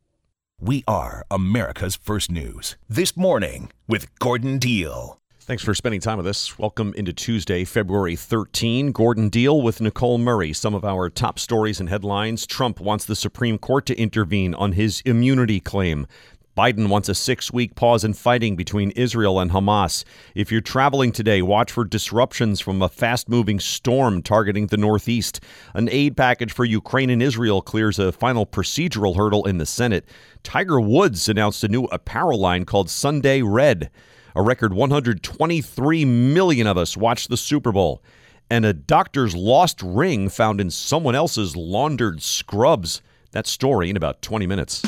We 0.64 0.84
are 0.86 1.26
America's 1.28 1.96
First 1.96 2.30
News. 2.30 2.76
This 2.88 3.16
morning 3.16 3.72
with 3.88 4.16
Gordon 4.20 4.58
Deal. 4.58 5.18
Thanks 5.40 5.64
for 5.64 5.74
spending 5.74 6.00
time 6.00 6.18
with 6.18 6.26
us. 6.28 6.56
Welcome 6.56 6.94
into 6.96 7.12
Tuesday, 7.12 7.64
February 7.64 8.14
13. 8.14 8.92
Gordon 8.92 9.28
Deal 9.28 9.60
with 9.60 9.80
Nicole 9.80 10.18
Murray. 10.18 10.52
Some 10.52 10.72
of 10.72 10.84
our 10.84 11.10
top 11.10 11.40
stories 11.40 11.80
and 11.80 11.88
headlines. 11.88 12.46
Trump 12.46 12.78
wants 12.78 13.04
the 13.04 13.16
Supreme 13.16 13.58
Court 13.58 13.86
to 13.86 13.98
intervene 13.98 14.54
on 14.54 14.70
his 14.70 15.02
immunity 15.04 15.58
claim. 15.58 16.06
Biden 16.56 16.88
wants 16.88 17.08
a 17.08 17.14
six 17.14 17.50
week 17.50 17.74
pause 17.76 18.04
in 18.04 18.12
fighting 18.12 18.56
between 18.56 18.90
Israel 18.90 19.40
and 19.40 19.50
Hamas. 19.50 20.04
If 20.34 20.52
you're 20.52 20.60
traveling 20.60 21.10
today, 21.10 21.40
watch 21.40 21.72
for 21.72 21.84
disruptions 21.84 22.60
from 22.60 22.82
a 22.82 22.90
fast 22.90 23.26
moving 23.26 23.58
storm 23.58 24.20
targeting 24.20 24.66
the 24.66 24.76
Northeast. 24.76 25.40
An 25.72 25.88
aid 25.90 26.14
package 26.14 26.52
for 26.52 26.66
Ukraine 26.66 27.08
and 27.08 27.22
Israel 27.22 27.62
clears 27.62 27.98
a 27.98 28.12
final 28.12 28.44
procedural 28.44 29.16
hurdle 29.16 29.46
in 29.46 29.56
the 29.56 29.64
Senate. 29.64 30.04
Tiger 30.42 30.78
Woods 30.78 31.26
announced 31.26 31.64
a 31.64 31.68
new 31.68 31.84
apparel 31.84 32.38
line 32.38 32.66
called 32.66 32.90
Sunday 32.90 33.40
Red. 33.40 33.90
A 34.36 34.42
record 34.42 34.74
123 34.74 36.04
million 36.04 36.66
of 36.66 36.76
us 36.76 36.98
watched 36.98 37.30
the 37.30 37.38
Super 37.38 37.72
Bowl. 37.72 38.02
And 38.50 38.66
a 38.66 38.74
doctor's 38.74 39.34
lost 39.34 39.80
ring 39.82 40.28
found 40.28 40.60
in 40.60 40.68
someone 40.68 41.14
else's 41.14 41.56
laundered 41.56 42.22
scrubs. 42.22 43.00
That 43.30 43.46
story 43.46 43.88
in 43.88 43.96
about 43.96 44.20
20 44.20 44.46
minutes. 44.46 44.82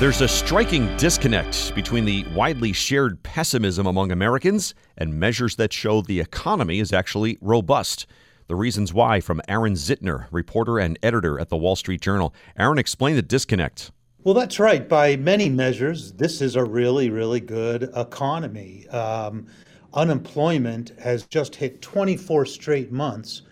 There's 0.00 0.22
a 0.22 0.28
striking 0.28 0.96
disconnect 0.96 1.74
between 1.74 2.06
the 2.06 2.24
widely 2.34 2.72
shared 2.72 3.22
pessimism 3.22 3.86
among 3.86 4.10
Americans 4.10 4.74
and 4.96 5.20
measures 5.20 5.56
that 5.56 5.74
show 5.74 6.00
the 6.00 6.20
economy 6.20 6.80
is 6.80 6.90
actually 6.90 7.36
robust. 7.42 8.06
The 8.48 8.54
reasons 8.54 8.94
why 8.94 9.20
from 9.20 9.42
Aaron 9.46 9.74
Zitner, 9.74 10.26
reporter 10.30 10.78
and 10.78 10.98
editor 11.02 11.38
at 11.38 11.50
the 11.50 11.58
Wall 11.58 11.76
Street 11.76 12.00
Journal. 12.00 12.32
Aaron, 12.58 12.78
explain 12.78 13.14
the 13.14 13.20
disconnect. 13.20 13.90
Well, 14.24 14.32
that's 14.32 14.58
right. 14.58 14.88
By 14.88 15.16
many 15.16 15.50
measures, 15.50 16.12
this 16.12 16.40
is 16.40 16.56
a 16.56 16.64
really, 16.64 17.10
really 17.10 17.40
good 17.40 17.90
economy. 17.94 18.88
Um, 18.88 19.48
unemployment 19.92 20.98
has 20.98 21.26
just 21.26 21.54
hit 21.56 21.82
24 21.82 22.46
straight 22.46 22.90
months 22.90 23.42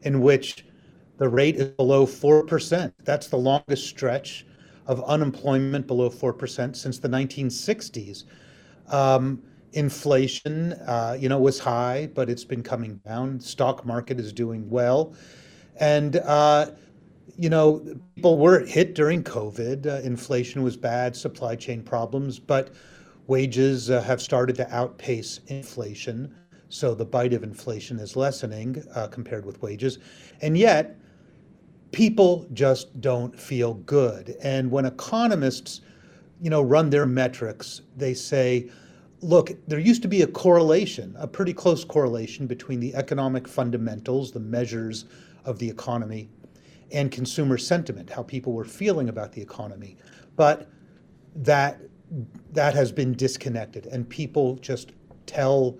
in 0.00 0.22
which 0.22 0.64
the 1.18 1.28
rate 1.28 1.56
is 1.56 1.68
below 1.68 2.06
4%. 2.06 2.90
That's 3.04 3.26
the 3.26 3.36
longest 3.36 3.86
stretch 3.86 4.46
of 4.86 5.02
unemployment 5.04 5.86
below 5.86 6.10
4% 6.10 6.76
since 6.76 6.98
the 6.98 7.08
1960s. 7.08 8.24
Um, 8.88 9.42
inflation, 9.72 10.72
uh, 10.72 11.16
you 11.18 11.28
know, 11.28 11.38
was 11.38 11.58
high, 11.58 12.08
but 12.14 12.28
it's 12.28 12.44
been 12.44 12.62
coming 12.62 12.96
down. 13.06 13.40
Stock 13.40 13.86
market 13.86 14.18
is 14.18 14.32
doing 14.32 14.68
well. 14.68 15.14
And, 15.78 16.16
uh, 16.16 16.72
you 17.36 17.48
know, 17.48 17.84
people 18.14 18.38
were 18.38 18.60
hit 18.60 18.94
during 18.94 19.22
COVID. 19.22 19.86
Uh, 19.86 20.00
inflation 20.02 20.62
was 20.62 20.76
bad, 20.76 21.14
supply 21.14 21.54
chain 21.56 21.82
problems, 21.82 22.38
but 22.38 22.70
wages 23.26 23.90
uh, 23.90 24.02
have 24.02 24.20
started 24.20 24.56
to 24.56 24.74
outpace 24.74 25.40
inflation. 25.46 26.34
So 26.68 26.94
the 26.94 27.04
bite 27.04 27.32
of 27.32 27.42
inflation 27.42 27.98
is 27.98 28.16
lessening 28.16 28.82
uh, 28.94 29.08
compared 29.08 29.44
with 29.44 29.60
wages. 29.62 29.98
And 30.42 30.58
yet, 30.58 30.98
people 31.92 32.46
just 32.52 33.00
don't 33.00 33.38
feel 33.38 33.74
good. 33.74 34.36
And 34.42 34.70
when 34.70 34.84
economists, 34.84 35.80
you 36.40 36.50
know, 36.50 36.62
run 36.62 36.90
their 36.90 37.06
metrics, 37.06 37.82
they 37.96 38.14
say, 38.14 38.70
look, 39.20 39.52
there 39.66 39.78
used 39.78 40.02
to 40.02 40.08
be 40.08 40.22
a 40.22 40.26
correlation, 40.26 41.14
a 41.18 41.26
pretty 41.26 41.52
close 41.52 41.84
correlation 41.84 42.46
between 42.46 42.80
the 42.80 42.94
economic 42.94 43.46
fundamentals, 43.46 44.32
the 44.32 44.40
measures 44.40 45.06
of 45.44 45.58
the 45.58 45.68
economy, 45.68 46.28
and 46.92 47.10
consumer 47.10 47.58
sentiment, 47.58 48.10
how 48.10 48.22
people 48.22 48.52
were 48.52 48.64
feeling 48.64 49.08
about 49.08 49.32
the 49.32 49.40
economy. 49.40 49.96
But 50.36 50.68
that 51.36 51.80
that 52.52 52.74
has 52.74 52.90
been 52.90 53.12
disconnected, 53.12 53.86
and 53.86 54.08
people 54.08 54.56
just 54.56 54.92
tell 55.26 55.78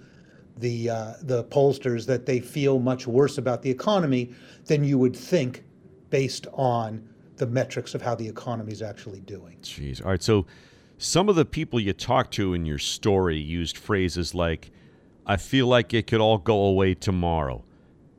the 0.59 0.91
uh, 0.91 1.15
the 1.23 1.45
pollsters 1.45 2.07
that 2.07 2.27
they 2.27 2.39
feel 2.39 2.79
much 2.79 3.07
worse 3.07 3.39
about 3.39 3.63
the 3.63 3.71
economy 3.71 4.33
than 4.67 4.85
you 4.85 4.99
would 4.99 5.17
think 5.17 5.65
based 6.11 6.47
on 6.53 7.09
the 7.37 7.47
metrics 7.47 7.95
of 7.95 8.03
how 8.03 8.15
the 8.15 8.29
economy 8.29 8.73
is 8.73 8.83
actually 8.83 9.21
doing. 9.21 9.57
Jeez. 9.63 10.05
All 10.05 10.11
right. 10.11 10.23
So 10.23 10.47
some 10.99 11.29
of 11.29 11.37
the 11.37 11.47
people 11.47 11.81
you 11.81 11.93
talked 11.93 12.35
to 12.35 12.53
in 12.53 12.67
your 12.67 12.79
story 12.79 13.39
used 13.39 13.79
phrases 13.79 14.35
like, 14.35 14.71
I 15.27 15.37
feel 15.37 15.67
like 15.67 15.95
it 15.95 16.07
could 16.07 16.21
all 16.21 16.39
go 16.39 16.65
away 16.65 16.95
tomorrow, 16.95 17.65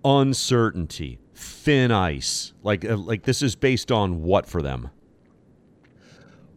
uncertainty, 0.04 1.20
thin 1.36 1.92
ice. 1.92 2.54
Like, 2.64 2.84
uh, 2.84 2.98
like 2.98 3.24
this 3.24 3.42
is 3.42 3.56
based 3.56 3.92
on 3.92 4.24
what 4.24 4.48
for 4.48 4.62
them? 4.62 4.90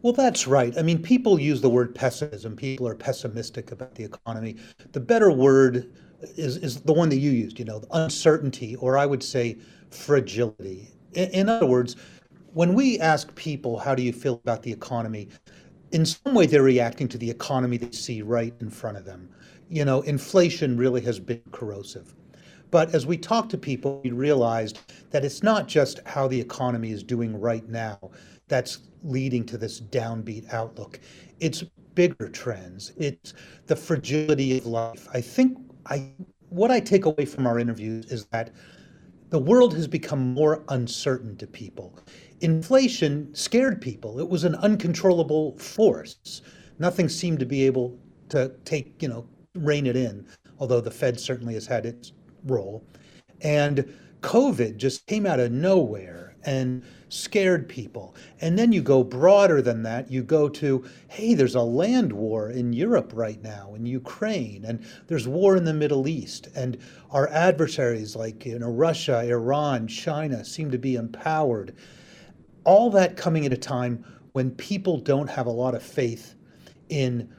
Well, 0.01 0.13
that's 0.13 0.47
right. 0.47 0.75
I 0.77 0.83
mean, 0.83 1.01
people 1.01 1.39
use 1.39 1.61
the 1.61 1.69
word 1.69 1.95
pessimism. 1.95 2.55
People 2.55 2.87
are 2.87 2.95
pessimistic 2.95 3.71
about 3.71 3.95
the 3.95 4.03
economy. 4.03 4.55
The 4.91 4.99
better 4.99 5.31
word 5.31 5.91
is, 6.37 6.57
is 6.57 6.81
the 6.81 6.93
one 6.93 7.09
that 7.09 7.17
you 7.17 7.31
used, 7.31 7.57
you 7.57 7.65
know, 7.65 7.81
uncertainty, 7.91 8.75
or 8.75 8.97
I 8.97 9.05
would 9.05 9.23
say 9.23 9.57
fragility. 9.89 10.89
In, 11.15 11.49
other 11.49 11.65
words, 11.65 11.95
when 12.53 12.73
we 12.73 12.99
ask 12.99 13.33
people, 13.35 13.79
how 13.79 13.95
do 13.95 14.03
you 14.03 14.13
feel 14.13 14.35
about 14.43 14.63
the 14.63 14.71
economy? 14.71 15.29
In 15.91 16.05
some 16.05 16.33
way, 16.33 16.45
they're 16.45 16.61
reacting 16.61 17.07
to 17.09 17.17
the 17.17 17.29
economy 17.29 17.77
they 17.77 17.91
see 17.91 18.21
right 18.21 18.53
in 18.59 18.69
front 18.69 18.97
of 18.97 19.05
them. 19.05 19.29
You 19.69 19.85
know, 19.85 20.01
inflation 20.01 20.77
really 20.77 21.01
has 21.01 21.19
been 21.19 21.41
corrosive. 21.51 22.13
But 22.71 22.93
as 22.93 23.05
we 23.05 23.17
talk 23.17 23.49
to 23.49 23.57
people, 23.57 24.01
we 24.03 24.11
realized 24.11 24.79
that 25.11 25.23
it's 25.23 25.41
not 25.41 25.67
just 25.67 25.99
how 26.05 26.27
the 26.27 26.39
economy 26.39 26.91
is 26.91 27.03
doing 27.03 27.39
right 27.39 27.67
now 27.69 27.97
that's 28.47 28.79
leading 29.03 29.45
to 29.45 29.57
this 29.57 29.79
downbeat 29.79 30.51
outlook. 30.53 30.99
It's 31.39 31.63
bigger 31.93 32.29
trends. 32.29 32.91
It's 32.97 33.33
the 33.67 33.75
fragility 33.75 34.57
of 34.57 34.65
life. 34.65 35.07
I 35.13 35.21
think 35.21 35.57
I 35.87 36.11
what 36.49 36.71
I 36.71 36.79
take 36.79 37.05
away 37.05 37.25
from 37.25 37.47
our 37.47 37.59
interviews 37.59 38.11
is 38.11 38.25
that 38.27 38.51
the 39.35 39.39
world 39.39 39.73
has 39.73 39.85
become 39.85 40.33
more 40.33 40.63
uncertain 40.69 41.35
to 41.35 41.45
people. 41.45 41.99
Inflation 42.39 43.35
scared 43.35 43.81
people. 43.81 44.17
It 44.17 44.29
was 44.29 44.45
an 44.45 44.55
uncontrollable 44.55 45.57
force. 45.57 46.41
Nothing 46.79 47.09
seemed 47.09 47.39
to 47.39 47.45
be 47.45 47.65
able 47.65 47.99
to 48.29 48.53
take, 48.63 49.01
you 49.01 49.09
know, 49.09 49.27
rein 49.55 49.87
it 49.87 49.97
in, 49.97 50.25
although 50.57 50.79
the 50.79 50.89
Fed 50.89 51.19
certainly 51.19 51.53
has 51.55 51.65
had 51.65 51.85
its 51.85 52.13
role. 52.45 52.87
And 53.41 53.93
COVID 54.21 54.77
just 54.77 55.05
came 55.05 55.25
out 55.25 55.41
of 55.41 55.51
nowhere 55.51 56.37
and 56.45 56.81
scared 57.09 57.69
people. 57.69 58.15
And 58.41 58.57
then 58.57 58.71
you 58.71 58.81
go 58.81 59.03
broader 59.03 59.61
than 59.61 59.83
that. 59.83 60.11
You 60.11 60.23
go 60.23 60.49
to, 60.49 60.85
hey, 61.07 61.33
there's 61.33 61.55
a 61.55 61.61
land 61.61 62.11
war 62.13 62.49
in 62.49 62.73
Europe 62.73 63.11
right 63.15 63.41
now, 63.41 63.73
in 63.75 63.85
Ukraine, 63.85 64.65
and 64.65 64.85
there's 65.07 65.27
war 65.27 65.55
in 65.55 65.65
the 65.65 65.73
Middle 65.73 66.07
East. 66.07 66.47
And 66.55 66.77
our 67.11 67.27
adversaries 67.29 68.15
like 68.15 68.45
you 68.45 68.59
know, 68.59 68.71
Russia, 68.71 69.19
Iran, 69.21 69.87
China 69.87 70.43
seem 70.43 70.71
to 70.71 70.77
be 70.77 70.95
empowered. 70.95 71.75
All 72.63 72.89
that 72.91 73.17
coming 73.17 73.45
at 73.45 73.53
a 73.53 73.57
time 73.57 74.03
when 74.33 74.51
people 74.51 74.97
don't 74.97 75.29
have 75.29 75.45
a 75.45 75.51
lot 75.51 75.75
of 75.75 75.83
faith 75.83 76.35
in 76.89 77.29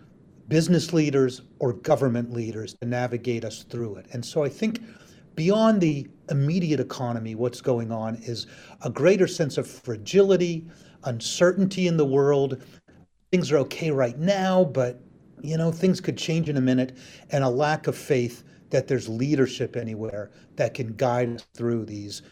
business 0.49 0.93
leaders 0.93 1.43
or 1.59 1.73
government 1.73 2.33
leaders 2.33 2.75
to 2.75 2.87
navigate 2.87 3.45
us 3.45 3.65
through 3.65 3.97
it. 3.97 4.07
And 4.13 4.25
so 4.25 4.45
I 4.45 4.49
think 4.49 4.81
beyond 5.37 5.81
the 5.81 6.09
immediate 6.31 6.81
economy, 6.81 7.35
what's 7.35 7.61
going 7.61 7.93
on 7.93 8.17
is 8.17 8.47
a 8.83 8.91
greater 8.91 9.27
sense 9.29 9.59
of 9.59 9.69
fragility, 9.69 10.67
uncertainty 11.05 11.87
in 11.87 11.97
the 11.97 12.05
world. 12.05 12.63
Things 13.31 13.53
are 13.53 13.59
okay 13.59 13.91
right 13.91 14.19
now, 14.19 14.65
but 14.65 15.01
you 15.43 15.57
know, 15.57 15.71
things 15.71 16.01
could 16.01 16.17
change 16.17 16.49
in 16.49 16.57
a 16.57 16.61
minute, 16.61 16.97
and 17.31 17.45
a 17.45 17.49
lack 17.49 17.87
of 17.87 17.97
faith 17.97 18.43
that 18.71 18.89
there's 18.89 19.09
leadership 19.09 19.77
anywhere 19.77 20.31
that 20.57 20.75
can 20.75 20.95
guide 20.95 21.37
us 21.37 21.47
through 21.55 21.85
these 21.85 22.23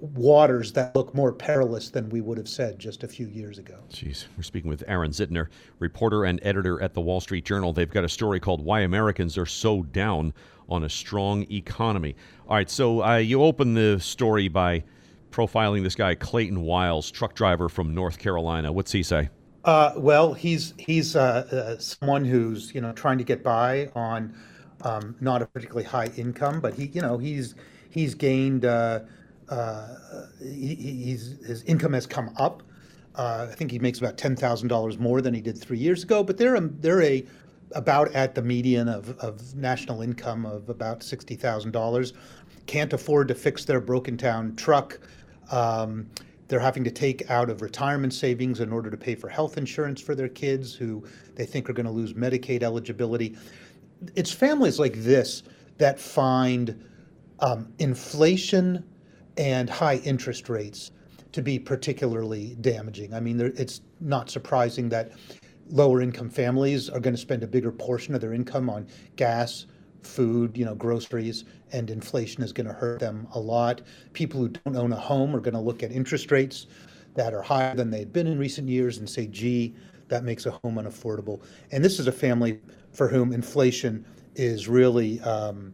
waters 0.00 0.72
that 0.72 0.94
look 0.96 1.14
more 1.14 1.32
perilous 1.32 1.88
than 1.88 2.08
we 2.10 2.20
would 2.20 2.36
have 2.36 2.48
said 2.48 2.76
just 2.78 3.04
a 3.04 3.08
few 3.08 3.28
years 3.28 3.58
ago. 3.58 3.78
Jeez, 3.90 4.26
we're 4.36 4.42
speaking 4.42 4.68
with 4.68 4.82
Aaron 4.88 5.12
Zitner, 5.12 5.46
reporter 5.78 6.24
and 6.24 6.40
editor 6.42 6.82
at 6.82 6.92
the 6.92 7.00
Wall 7.00 7.20
Street 7.20 7.44
Journal. 7.44 7.72
They've 7.72 7.88
got 7.88 8.04
a 8.04 8.08
story 8.08 8.40
called 8.40 8.64
"Why 8.64 8.80
Americans 8.80 9.38
Are 9.38 9.46
So 9.46 9.84
Down 9.84 10.34
on 10.68 10.84
a 10.84 10.88
Strong 10.88 11.46
Economy." 11.50 12.14
All 12.48 12.56
right, 12.56 12.70
so 12.70 13.02
uh, 13.02 13.16
you 13.16 13.42
open 13.42 13.74
the 13.74 13.98
story 14.00 14.48
by 14.48 14.84
profiling 15.32 15.82
this 15.82 15.94
guy 15.94 16.14
Clayton 16.14 16.60
Wiles, 16.60 17.10
truck 17.10 17.34
driver 17.34 17.68
from 17.68 17.94
North 17.94 18.18
Carolina. 18.18 18.70
What's 18.70 18.92
he 18.92 19.02
say? 19.02 19.30
Uh, 19.64 19.92
well, 19.96 20.34
he's 20.34 20.74
he's 20.78 21.16
uh, 21.16 21.76
uh 21.76 21.78
someone 21.78 22.24
who's 22.24 22.74
you 22.74 22.80
know 22.80 22.92
trying 22.92 23.18
to 23.18 23.24
get 23.24 23.42
by 23.42 23.90
on 23.94 24.34
um, 24.82 25.16
not 25.20 25.42
a 25.42 25.46
particularly 25.46 25.84
high 25.84 26.10
income, 26.16 26.60
but 26.60 26.74
he 26.74 26.86
you 26.86 27.00
know 27.00 27.18
he's 27.18 27.54
he's 27.90 28.14
gained 28.14 28.64
uh, 28.64 29.00
uh, 29.48 29.88
he, 30.40 30.74
he's 30.74 31.44
his 31.46 31.62
income 31.64 31.92
has 31.92 32.06
come 32.06 32.30
up. 32.36 32.62
I 33.14 33.46
think 33.46 33.70
he 33.70 33.78
makes 33.78 33.98
about 33.98 34.16
ten 34.16 34.34
thousand 34.34 34.68
dollars 34.68 34.98
more 34.98 35.20
than 35.20 35.34
he 35.34 35.40
did 35.40 35.58
three 35.58 35.78
years 35.78 36.02
ago, 36.02 36.24
but 36.24 36.38
they're 36.38 36.56
a, 36.56 36.60
they're 36.60 37.02
a 37.02 37.24
about 37.74 38.12
at 38.14 38.34
the 38.34 38.42
median 38.42 38.88
of, 38.88 39.18
of 39.18 39.54
national 39.54 40.02
income 40.02 40.46
of 40.46 40.68
about 40.68 41.02
sixty 41.02 41.34
thousand 41.34 41.72
dollars. 41.72 42.12
Can't 42.66 42.92
afford 42.92 43.28
to 43.28 43.34
fix 43.34 43.64
their 43.64 43.80
broken 43.80 44.16
down 44.16 44.54
truck. 44.56 45.00
Um, 45.50 46.08
they're 46.48 46.60
having 46.60 46.84
to 46.84 46.90
take 46.90 47.30
out 47.30 47.48
of 47.48 47.62
retirement 47.62 48.12
savings 48.12 48.60
in 48.60 48.72
order 48.72 48.90
to 48.90 48.96
pay 48.96 49.14
for 49.14 49.28
health 49.28 49.56
insurance 49.56 50.00
for 50.00 50.14
their 50.14 50.28
kids 50.28 50.74
who 50.74 51.02
they 51.34 51.46
think 51.46 51.70
are 51.70 51.72
going 51.72 51.86
to 51.86 51.92
lose 51.92 52.12
Medicaid 52.12 52.62
eligibility. 52.62 53.36
It's 54.14 54.30
families 54.30 54.78
like 54.78 54.94
this 54.96 55.42
that 55.78 55.98
find 55.98 56.84
um, 57.40 57.72
inflation 57.78 58.84
and 59.38 59.70
high 59.70 59.96
interest 60.04 60.48
rates 60.48 60.90
to 61.32 61.40
be 61.40 61.58
particularly 61.58 62.56
damaging. 62.60 63.14
I 63.14 63.20
mean, 63.20 63.40
it's 63.40 63.80
not 64.00 64.28
surprising 64.28 64.90
that 64.90 65.12
lower 65.68 66.00
income 66.00 66.30
families 66.30 66.88
are 66.88 67.00
going 67.00 67.14
to 67.14 67.20
spend 67.20 67.42
a 67.42 67.46
bigger 67.46 67.72
portion 67.72 68.14
of 68.14 68.20
their 68.20 68.32
income 68.32 68.68
on 68.68 68.86
gas, 69.16 69.66
food, 70.02 70.56
you 70.56 70.64
know, 70.64 70.74
groceries, 70.74 71.44
and 71.72 71.90
inflation 71.90 72.42
is 72.42 72.52
going 72.52 72.66
to 72.66 72.72
hurt 72.72 73.00
them 73.00 73.26
a 73.34 73.40
lot. 73.40 73.82
People 74.12 74.40
who 74.40 74.48
don't 74.48 74.76
own 74.76 74.92
a 74.92 74.96
home 74.96 75.34
are 75.34 75.40
going 75.40 75.54
to 75.54 75.60
look 75.60 75.82
at 75.82 75.92
interest 75.92 76.30
rates 76.30 76.66
that 77.14 77.34
are 77.34 77.42
higher 77.42 77.74
than 77.74 77.90
they've 77.90 78.12
been 78.12 78.26
in 78.26 78.38
recent 78.38 78.68
years 78.68 78.98
and 78.98 79.08
say, 79.08 79.26
gee, 79.26 79.74
that 80.08 80.24
makes 80.24 80.46
a 80.46 80.50
home 80.50 80.76
unaffordable. 80.76 81.42
And 81.70 81.84
this 81.84 81.98
is 81.98 82.06
a 82.06 82.12
family 82.12 82.60
for 82.92 83.08
whom 83.08 83.32
inflation 83.32 84.04
is 84.34 84.68
really 84.68 85.20
um, 85.20 85.72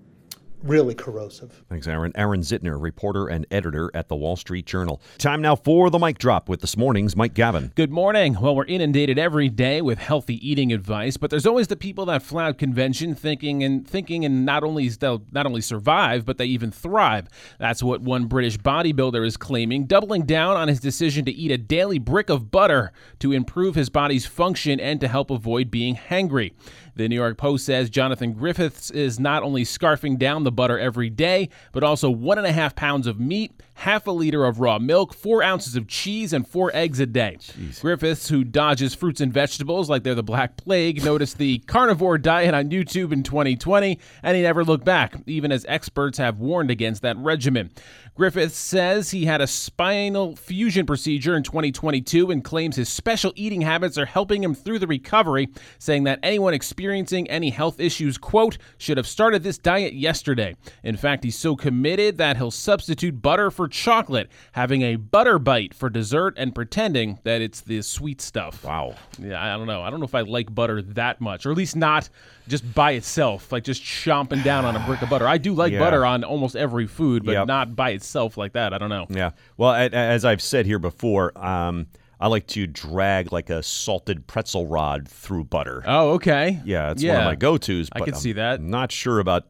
really 0.62 0.94
corrosive. 0.94 1.64
Thanks, 1.68 1.86
Aaron. 1.86 2.12
Aaron 2.14 2.40
Zitner, 2.40 2.80
reporter 2.80 3.28
and 3.28 3.46
editor 3.50 3.90
at 3.94 4.08
the 4.08 4.16
Wall 4.16 4.36
Street 4.36 4.66
Journal. 4.66 5.00
Time 5.18 5.40
now 5.40 5.56
for 5.56 5.90
the 5.90 5.98
mic 5.98 6.18
drop 6.18 6.48
with 6.48 6.60
this 6.60 6.76
morning's 6.76 7.16
Mike 7.16 7.34
Gavin. 7.34 7.72
Good 7.74 7.90
morning. 7.90 8.36
Well, 8.40 8.54
we're 8.54 8.64
inundated 8.64 9.18
every 9.18 9.48
day 9.48 9.80
with 9.82 9.98
healthy 9.98 10.48
eating 10.48 10.72
advice, 10.72 11.16
but 11.16 11.30
there's 11.30 11.46
always 11.46 11.68
the 11.68 11.76
people 11.76 12.06
that 12.06 12.22
flout 12.22 12.58
convention, 12.58 13.14
thinking 13.14 13.62
and 13.62 13.86
thinking, 13.86 14.24
and 14.24 14.44
not 14.44 14.64
only 14.64 14.88
they'll 14.88 15.22
not 15.32 15.46
only 15.46 15.60
survive, 15.60 16.24
but 16.24 16.38
they 16.38 16.46
even 16.46 16.70
thrive. 16.70 17.28
That's 17.58 17.82
what 17.82 18.00
one 18.00 18.26
British 18.26 18.58
bodybuilder 18.58 19.24
is 19.26 19.36
claiming, 19.36 19.84
doubling 19.84 20.22
down 20.22 20.56
on 20.56 20.68
his 20.68 20.80
decision 20.80 21.24
to 21.26 21.32
eat 21.32 21.50
a 21.50 21.58
daily 21.58 21.98
brick 21.98 22.30
of 22.30 22.50
butter 22.50 22.92
to 23.20 23.32
improve 23.32 23.74
his 23.74 23.90
body's 23.90 24.26
function 24.26 24.80
and 24.80 25.00
to 25.00 25.08
help 25.08 25.30
avoid 25.30 25.70
being 25.70 25.96
hangry. 25.96 26.52
The 26.98 27.08
New 27.08 27.14
York 27.14 27.38
Post 27.38 27.64
says 27.64 27.90
Jonathan 27.90 28.32
Griffiths 28.32 28.90
is 28.90 29.20
not 29.20 29.44
only 29.44 29.62
scarfing 29.62 30.18
down 30.18 30.42
the 30.42 30.50
butter 30.50 30.76
every 30.76 31.08
day, 31.08 31.48
but 31.70 31.84
also 31.84 32.10
one 32.10 32.38
and 32.38 32.46
a 32.46 32.50
half 32.50 32.74
pounds 32.74 33.06
of 33.06 33.20
meat, 33.20 33.52
half 33.74 34.08
a 34.08 34.10
liter 34.10 34.44
of 34.44 34.58
raw 34.58 34.80
milk, 34.80 35.14
four 35.14 35.40
ounces 35.40 35.76
of 35.76 35.86
cheese, 35.86 36.32
and 36.32 36.48
four 36.48 36.72
eggs 36.74 36.98
a 36.98 37.06
day. 37.06 37.36
Jeez. 37.38 37.80
Griffiths, 37.80 38.30
who 38.30 38.42
dodges 38.42 38.94
fruits 38.94 39.20
and 39.20 39.32
vegetables 39.32 39.88
like 39.88 40.02
they're 40.02 40.16
the 40.16 40.24
Black 40.24 40.56
Plague, 40.56 41.04
noticed 41.04 41.38
the 41.38 41.58
carnivore 41.68 42.18
diet 42.18 42.52
on 42.52 42.68
YouTube 42.68 43.12
in 43.12 43.22
2020, 43.22 43.96
and 44.24 44.36
he 44.36 44.42
never 44.42 44.64
looked 44.64 44.84
back, 44.84 45.14
even 45.26 45.52
as 45.52 45.64
experts 45.68 46.18
have 46.18 46.40
warned 46.40 46.72
against 46.72 47.02
that 47.02 47.16
regimen. 47.18 47.70
Griffiths 48.18 48.56
says 48.56 49.12
he 49.12 49.26
had 49.26 49.40
a 49.40 49.46
spinal 49.46 50.34
fusion 50.34 50.84
procedure 50.84 51.36
in 51.36 51.44
2022 51.44 52.32
and 52.32 52.42
claims 52.42 52.74
his 52.74 52.88
special 52.88 53.32
eating 53.36 53.60
habits 53.60 53.96
are 53.96 54.06
helping 54.06 54.42
him 54.42 54.56
through 54.56 54.80
the 54.80 54.88
recovery, 54.88 55.48
saying 55.78 56.02
that 56.02 56.18
anyone 56.20 56.52
experiencing 56.52 57.30
any 57.30 57.50
health 57.50 57.78
issues, 57.78 58.18
quote, 58.18 58.58
should 58.76 58.96
have 58.96 59.06
started 59.06 59.44
this 59.44 59.56
diet 59.56 59.92
yesterday. 59.92 60.56
In 60.82 60.96
fact, 60.96 61.22
he's 61.22 61.38
so 61.38 61.54
committed 61.54 62.18
that 62.18 62.36
he'll 62.36 62.50
substitute 62.50 63.22
butter 63.22 63.52
for 63.52 63.68
chocolate, 63.68 64.28
having 64.50 64.82
a 64.82 64.96
butter 64.96 65.38
bite 65.38 65.72
for 65.72 65.88
dessert 65.88 66.34
and 66.36 66.52
pretending 66.52 67.20
that 67.22 67.40
it's 67.40 67.60
the 67.60 67.80
sweet 67.82 68.20
stuff. 68.20 68.64
Wow. 68.64 68.96
Yeah, 69.20 69.40
I 69.40 69.56
don't 69.56 69.68
know. 69.68 69.82
I 69.82 69.90
don't 69.90 70.00
know 70.00 70.06
if 70.06 70.16
I 70.16 70.22
like 70.22 70.52
butter 70.52 70.82
that 70.82 71.20
much, 71.20 71.46
or 71.46 71.52
at 71.52 71.56
least 71.56 71.76
not 71.76 72.08
just 72.48 72.74
by 72.74 72.92
itself, 72.92 73.52
like 73.52 73.64
just 73.64 73.82
chomping 73.82 74.42
down 74.42 74.64
on 74.64 74.74
a 74.74 74.80
brick 74.80 75.02
of 75.02 75.10
butter. 75.10 75.28
I 75.28 75.38
do 75.38 75.54
like 75.54 75.72
yeah. 75.72 75.78
butter 75.78 76.04
on 76.04 76.24
almost 76.24 76.56
every 76.56 76.86
food, 76.86 77.24
but 77.24 77.32
yep. 77.32 77.46
not 77.46 77.76
by 77.76 77.90
itself 77.90 78.36
like 78.36 78.54
that. 78.54 78.72
I 78.72 78.78
don't 78.78 78.88
know. 78.88 79.06
Yeah. 79.10 79.30
Well, 79.56 79.72
as 79.72 80.24
I've 80.24 80.42
said 80.42 80.66
here 80.66 80.78
before, 80.78 81.36
um, 81.38 81.86
I 82.20 82.26
like 82.26 82.46
to 82.48 82.66
drag 82.66 83.32
like 83.32 83.50
a 83.50 83.62
salted 83.62 84.26
pretzel 84.26 84.66
rod 84.66 85.06
through 85.08 85.44
butter. 85.44 85.84
Oh, 85.86 86.10
okay. 86.14 86.60
Yeah, 86.64 86.90
it's 86.90 87.02
yeah. 87.02 87.12
one 87.12 87.20
of 87.22 87.26
my 87.26 87.36
go-tos. 87.36 87.88
I 87.92 88.00
can 88.00 88.14
see 88.14 88.32
that. 88.32 88.60
Not 88.60 88.90
sure 88.90 89.20
about 89.20 89.46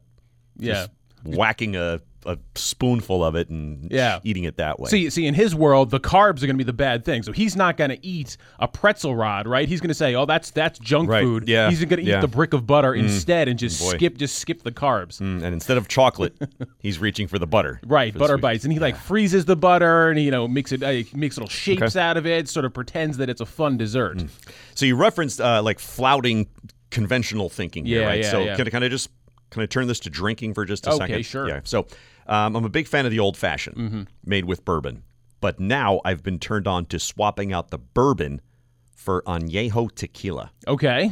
yeah. 0.57 0.87
whacking 1.23 1.75
a 1.75 2.01
a 2.25 2.37
spoonful 2.55 3.23
of 3.23 3.35
it 3.35 3.49
and 3.49 3.91
yeah. 3.91 4.19
eating 4.23 4.43
it 4.43 4.57
that 4.57 4.79
way. 4.79 4.89
See, 4.89 5.09
see, 5.09 5.25
in 5.25 5.33
his 5.33 5.55
world, 5.55 5.89
the 5.89 5.99
carbs 5.99 6.37
are 6.37 6.47
going 6.47 6.57
to 6.57 6.57
be 6.57 6.63
the 6.63 6.73
bad 6.73 7.05
thing. 7.05 7.23
So 7.23 7.31
he's 7.31 7.55
not 7.55 7.77
going 7.77 7.89
to 7.89 8.05
eat 8.05 8.37
a 8.59 8.67
pretzel 8.67 9.15
rod, 9.15 9.47
right? 9.47 9.67
He's 9.67 9.81
going 9.81 9.89
to 9.89 9.95
say, 9.95 10.15
"Oh, 10.15 10.25
that's 10.25 10.51
that's 10.51 10.79
junk 10.79 11.09
right. 11.09 11.23
food." 11.23 11.47
Yeah. 11.47 11.69
He's 11.69 11.79
going 11.79 11.97
to 11.97 12.01
eat 12.01 12.07
yeah. 12.07 12.21
the 12.21 12.27
brick 12.27 12.53
of 12.53 12.67
butter 12.67 12.93
mm. 12.93 12.99
instead 12.99 13.47
and 13.47 13.57
just 13.57 13.79
Boy. 13.79 13.91
skip 13.91 14.17
just 14.17 14.37
skip 14.39 14.63
the 14.63 14.71
carbs. 14.71 15.19
Mm. 15.19 15.43
And 15.43 15.53
instead 15.53 15.77
of 15.77 15.87
chocolate, 15.87 16.35
he's 16.79 16.99
reaching 16.99 17.27
for 17.27 17.39
the 17.39 17.47
butter. 17.47 17.79
Right, 17.85 18.15
butter 18.15 18.37
bites, 18.37 18.63
and 18.63 18.73
he 18.73 18.79
like 18.79 18.95
freezes 18.95 19.45
the 19.45 19.55
butter 19.55 20.09
and 20.09 20.19
you 20.19 20.31
know 20.31 20.47
makes 20.47 20.71
it 20.71 20.83
uh, 20.83 21.03
makes 21.13 21.37
little 21.37 21.49
shapes 21.49 21.95
okay. 21.95 21.99
out 21.99 22.17
of 22.17 22.25
it, 22.25 22.49
sort 22.49 22.65
of 22.65 22.73
pretends 22.73 23.17
that 23.17 23.29
it's 23.29 23.41
a 23.41 23.45
fun 23.45 23.77
dessert. 23.77 24.17
Mm. 24.17 24.29
So 24.75 24.85
you 24.85 24.95
referenced 24.95 25.41
uh, 25.41 25.61
like 25.63 25.79
flouting 25.79 26.47
conventional 26.91 27.49
thinking 27.49 27.85
here, 27.85 28.01
yeah, 28.01 28.07
right? 28.07 28.25
so 28.25 28.43
yeah. 28.43 28.55
can 28.55 28.67
I 28.67 28.69
kind 28.69 28.83
of 28.83 28.91
just 28.91 29.09
can 29.49 29.61
I 29.61 29.65
turn 29.65 29.87
this 29.87 29.99
to 30.01 30.09
drinking 30.09 30.53
for 30.53 30.65
just 30.65 30.85
a 30.85 30.91
okay, 30.91 30.97
second? 30.97 31.15
Okay, 31.15 31.21
sure. 31.23 31.47
Yeah. 31.47 31.61
So 31.63 31.87
um, 32.27 32.55
I'm 32.55 32.65
a 32.65 32.69
big 32.69 32.87
fan 32.87 33.05
of 33.05 33.11
the 33.11 33.19
old 33.19 33.37
fashioned 33.37 33.77
mm-hmm. 33.77 34.03
made 34.23 34.45
with 34.45 34.63
bourbon, 34.65 35.03
but 35.41 35.59
now 35.59 36.01
I've 36.05 36.23
been 36.23 36.39
turned 36.39 36.67
on 36.67 36.85
to 36.87 36.99
swapping 36.99 37.51
out 37.51 37.71
the 37.71 37.79
bourbon 37.79 38.41
for 38.95 39.23
añejo 39.23 39.93
tequila. 39.93 40.51
Okay. 40.67 41.11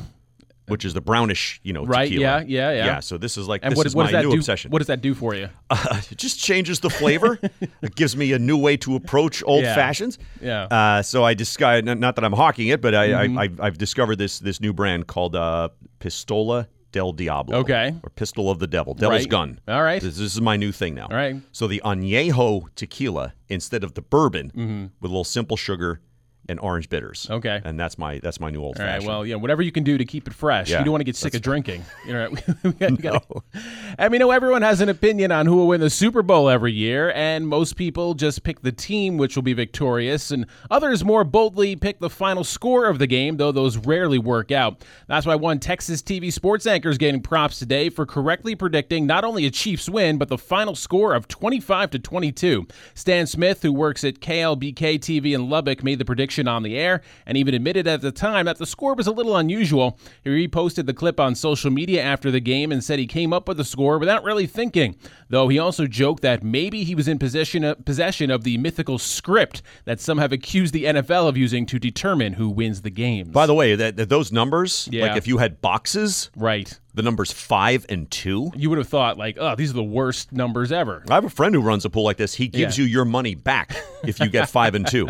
Which 0.67 0.83
is 0.83 0.93
the 0.93 0.99
brownish, 0.99 1.61
you 1.63 1.71
know, 1.71 1.85
right? 1.85 2.09
Tequila. 2.09 2.21
Yeah, 2.21 2.43
yeah, 2.45 2.71
yeah. 2.71 2.85
Yeah. 2.85 2.99
So 2.99 3.17
this 3.17 3.37
is 3.37 3.47
like 3.47 3.61
and 3.63 3.71
this 3.71 3.77
what, 3.77 3.87
is 3.87 3.95
what 3.95 4.11
my 4.11 4.21
new 4.21 4.31
do, 4.31 4.37
obsession. 4.37 4.69
What 4.69 4.79
does 4.79 4.87
that 4.87 4.99
do 4.99 5.13
for 5.13 5.33
you? 5.33 5.47
Uh, 5.69 6.01
it 6.11 6.17
just 6.17 6.39
changes 6.39 6.81
the 6.81 6.89
flavor. 6.89 7.39
it 7.81 7.95
gives 7.95 8.17
me 8.17 8.33
a 8.33 8.39
new 8.39 8.57
way 8.57 8.75
to 8.77 8.97
approach 8.97 9.41
old 9.45 9.63
yeah. 9.63 9.73
fashions. 9.73 10.19
Yeah. 10.41 10.63
Uh, 10.63 11.01
so 11.03 11.23
I 11.23 11.35
discovered, 11.35 11.85
not 11.85 12.15
that 12.15 12.25
I'm 12.25 12.33
hawking 12.33 12.67
it, 12.67 12.81
but 12.81 12.93
I, 12.93 13.07
mm-hmm. 13.07 13.61
I, 13.61 13.65
have 13.65 13.77
discovered 13.77 14.17
this 14.17 14.39
this 14.39 14.59
new 14.59 14.73
brand 14.73 15.07
called 15.07 15.37
uh, 15.37 15.69
Pistola 16.01 16.67
del 16.97 17.11
Diablo. 17.11 17.57
Okay. 17.59 17.93
Or 18.01 18.09
Pistol 18.09 18.49
of 18.49 18.57
the 18.57 18.65
Devil. 18.65 18.95
Devil's 18.95 19.21
right. 19.21 19.29
Gun. 19.29 19.59
All 19.67 19.83
right. 19.83 20.01
This, 20.01 20.17
this, 20.17 20.33
is 20.33 20.41
my 20.41 20.57
new 20.57 20.71
thing 20.71 20.95
now. 20.95 21.05
All 21.11 21.15
right. 21.15 21.35
So 21.51 21.67
the 21.67 21.79
añejo 21.85 22.63
tequila 22.75 23.33
instead 23.49 23.83
of 23.83 23.93
the 23.93 24.01
bourbon 24.01 24.49
mm-hmm. 24.49 24.83
with 24.99 25.11
a 25.11 25.13
little 25.13 25.23
simple 25.23 25.57
sugar 25.57 26.01
and 26.49 26.59
orange 26.59 26.89
bitters. 26.89 27.27
Okay. 27.29 27.61
And 27.63 27.79
that's 27.79 27.97
my 27.97 28.19
that's 28.19 28.39
my 28.39 28.49
new 28.49 28.63
old 28.63 28.77
All 28.77 28.85
right. 28.85 28.93
fashioned. 28.93 29.07
Well, 29.07 29.25
yeah, 29.25 29.35
whatever 29.35 29.61
you 29.61 29.71
can 29.71 29.83
do 29.83 29.97
to 29.97 30.05
keep 30.05 30.27
it 30.27 30.33
fresh. 30.33 30.69
Yeah, 30.69 30.79
you 30.79 30.85
don't 30.85 30.93
want 30.93 31.01
to 31.01 31.05
get 31.05 31.15
sick 31.15 31.33
of 31.33 31.41
drinking. 31.41 31.83
You 32.07 32.13
know, 32.13 32.29
we 32.63 32.71
got, 32.71 32.91
we 32.91 32.97
got, 32.97 33.29
no. 33.29 33.43
I 33.99 34.07
mean, 34.07 34.19
know 34.19 34.31
everyone 34.31 34.61
has 34.61 34.79
an 34.79 34.87
opinion 34.87 35.31
on 35.31 35.45
who 35.45 35.57
will 35.57 35.67
win 35.67 35.81
the 35.81 35.89
Super 35.89 36.21
Bowl 36.21 36.47
every 36.47 36.71
year, 36.71 37.11
and 37.11 37.45
most 37.45 37.75
people 37.75 38.13
just 38.13 38.43
pick 38.43 38.61
the 38.61 38.71
team 38.71 39.17
which 39.17 39.35
will 39.35 39.43
be 39.43 39.53
victorious, 39.53 40.31
and 40.31 40.45
others 40.71 41.03
more 41.03 41.25
boldly 41.25 41.75
pick 41.75 41.99
the 41.99 42.09
final 42.09 42.45
score 42.45 42.85
of 42.85 42.99
the 42.99 43.07
game, 43.07 43.35
though 43.37 43.51
those 43.51 43.75
rarely 43.77 44.19
work 44.19 44.51
out. 44.51 44.85
That's 45.07 45.25
why 45.25 45.35
one 45.35 45.59
Texas 45.59 46.01
TV 46.01 46.31
sports 46.31 46.65
anchor 46.65 46.89
is 46.89 46.97
getting 46.97 47.21
props 47.21 47.59
today 47.59 47.89
for 47.89 48.05
correctly 48.05 48.55
predicting 48.55 49.05
not 49.05 49.25
only 49.25 49.45
a 49.45 49.51
Chiefs 49.51 49.89
win, 49.89 50.17
but 50.17 50.29
the 50.29 50.37
final 50.37 50.75
score 50.75 51.13
of 51.13 51.27
25 51.27 51.91
to 51.91 51.99
22. 51.99 52.67
Stan 52.93 53.27
Smith, 53.27 53.63
who 53.63 53.73
works 53.73 54.05
at 54.05 54.21
KLBK 54.21 54.99
TV 54.99 55.33
in 55.33 55.49
Lubbock, 55.49 55.83
made 55.83 55.99
the 55.99 56.05
prediction 56.05 56.36
on 56.45 56.63
the 56.63 56.77
air 56.77 57.01
and 57.25 57.37
even 57.37 57.53
admitted 57.53 57.87
at 57.87 58.01
the 58.01 58.11
time 58.11 58.47
that 58.47 58.57
the 58.57 58.65
score 58.65 58.95
was 58.95 59.07
a 59.07 59.13
little 59.13 59.37
unusual. 59.37 59.97
He 60.25 60.29
reposted 60.29 60.87
the 60.87 60.93
clip 60.93 61.21
on 61.21 61.35
social 61.35 61.71
media 61.71 62.03
after 62.03 62.29
the 62.29 62.41
game 62.41 62.73
and 62.73 62.83
said 62.83 62.99
he 62.99 63.07
came 63.07 63.31
up 63.31 63.47
with 63.47 63.55
the 63.55 63.63
score 63.63 63.97
without 63.97 64.25
really 64.25 64.45
thinking, 64.45 64.97
though 65.29 65.47
he 65.47 65.57
also 65.57 65.87
joked 65.87 66.21
that 66.23 66.43
maybe 66.43 66.83
he 66.83 66.95
was 66.95 67.07
in 67.07 67.17
possession 67.17 67.63
of, 67.63 67.77
uh, 67.77 67.81
possession 67.85 68.29
of 68.29 68.43
the 68.43 68.57
mythical 68.57 68.97
script 68.97 69.61
that 69.85 70.01
some 70.01 70.17
have 70.17 70.33
accused 70.33 70.73
the 70.73 70.83
NFL 70.83 71.29
of 71.29 71.37
using 71.37 71.65
to 71.67 71.79
determine 71.79 72.33
who 72.33 72.49
wins 72.49 72.81
the 72.81 72.89
games. 72.89 73.29
By 73.29 73.45
the 73.45 73.53
way, 73.53 73.75
that, 73.75 73.95
that 73.95 74.09
those 74.09 74.33
numbers, 74.33 74.89
yeah. 74.91 75.07
like 75.07 75.17
if 75.17 75.27
you 75.27 75.37
had 75.37 75.61
boxes, 75.61 76.29
right, 76.35 76.77
the 76.97 77.03
numbers 77.03 77.31
five 77.31 77.85
and 77.87 78.11
two, 78.11 78.51
you 78.55 78.69
would 78.69 78.77
have 78.77 78.89
thought 78.89 79.17
like, 79.17 79.37
oh, 79.39 79.55
these 79.55 79.69
are 79.69 79.75
the 79.75 79.83
worst 79.83 80.33
numbers 80.33 80.71
ever. 80.71 81.03
I 81.09 81.13
have 81.15 81.23
a 81.25 81.29
friend 81.29 81.55
who 81.55 81.61
runs 81.61 81.85
a 81.85 81.89
pool 81.89 82.03
like 82.03 82.17
this. 82.17 82.33
He 82.33 82.47
gives 82.49 82.77
Yeah. 82.77 82.83
you 82.83 82.89
your 82.89 83.05
money 83.05 83.35
back 83.35 83.75
if 84.03 84.19
you 84.19 84.27
get 84.29 84.49
five 84.49 84.75
and 84.75 84.85
two. 84.85 85.07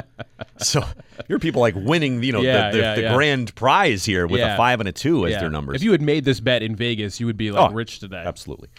So 0.58 0.84
your 1.28 1.40
people 1.40 1.62
like 1.62 1.74
winning, 1.76 2.22
you 2.22 2.32
know, 2.34 2.42
Yeah, 2.42 2.70
the, 2.72 2.78
the, 2.78 2.84
yeah, 2.84 2.96
the 2.96 3.16
grand 3.16 3.56
prize 3.56 4.06
here 4.06 4.28
with 4.28 4.42
a 4.42 4.56
five 4.56 4.80
and 4.80 4.88
a 4.88 4.92
two 4.92 5.26
as 5.26 5.40
their 5.40 5.50
numbers. 5.50 5.78
If 5.78 5.84
you 5.84 5.92
had 5.92 6.02
made 6.02 6.26
this 6.26 6.40
bet 6.40 6.62
in 6.62 6.76
Vegas, 6.76 7.20
you 7.20 7.26
would 7.26 7.38
be 7.38 7.52
like 7.52 7.72
Oh, 7.72 7.74
rich 7.74 8.00
today. 8.00 8.24
Absolutely. 8.26 8.70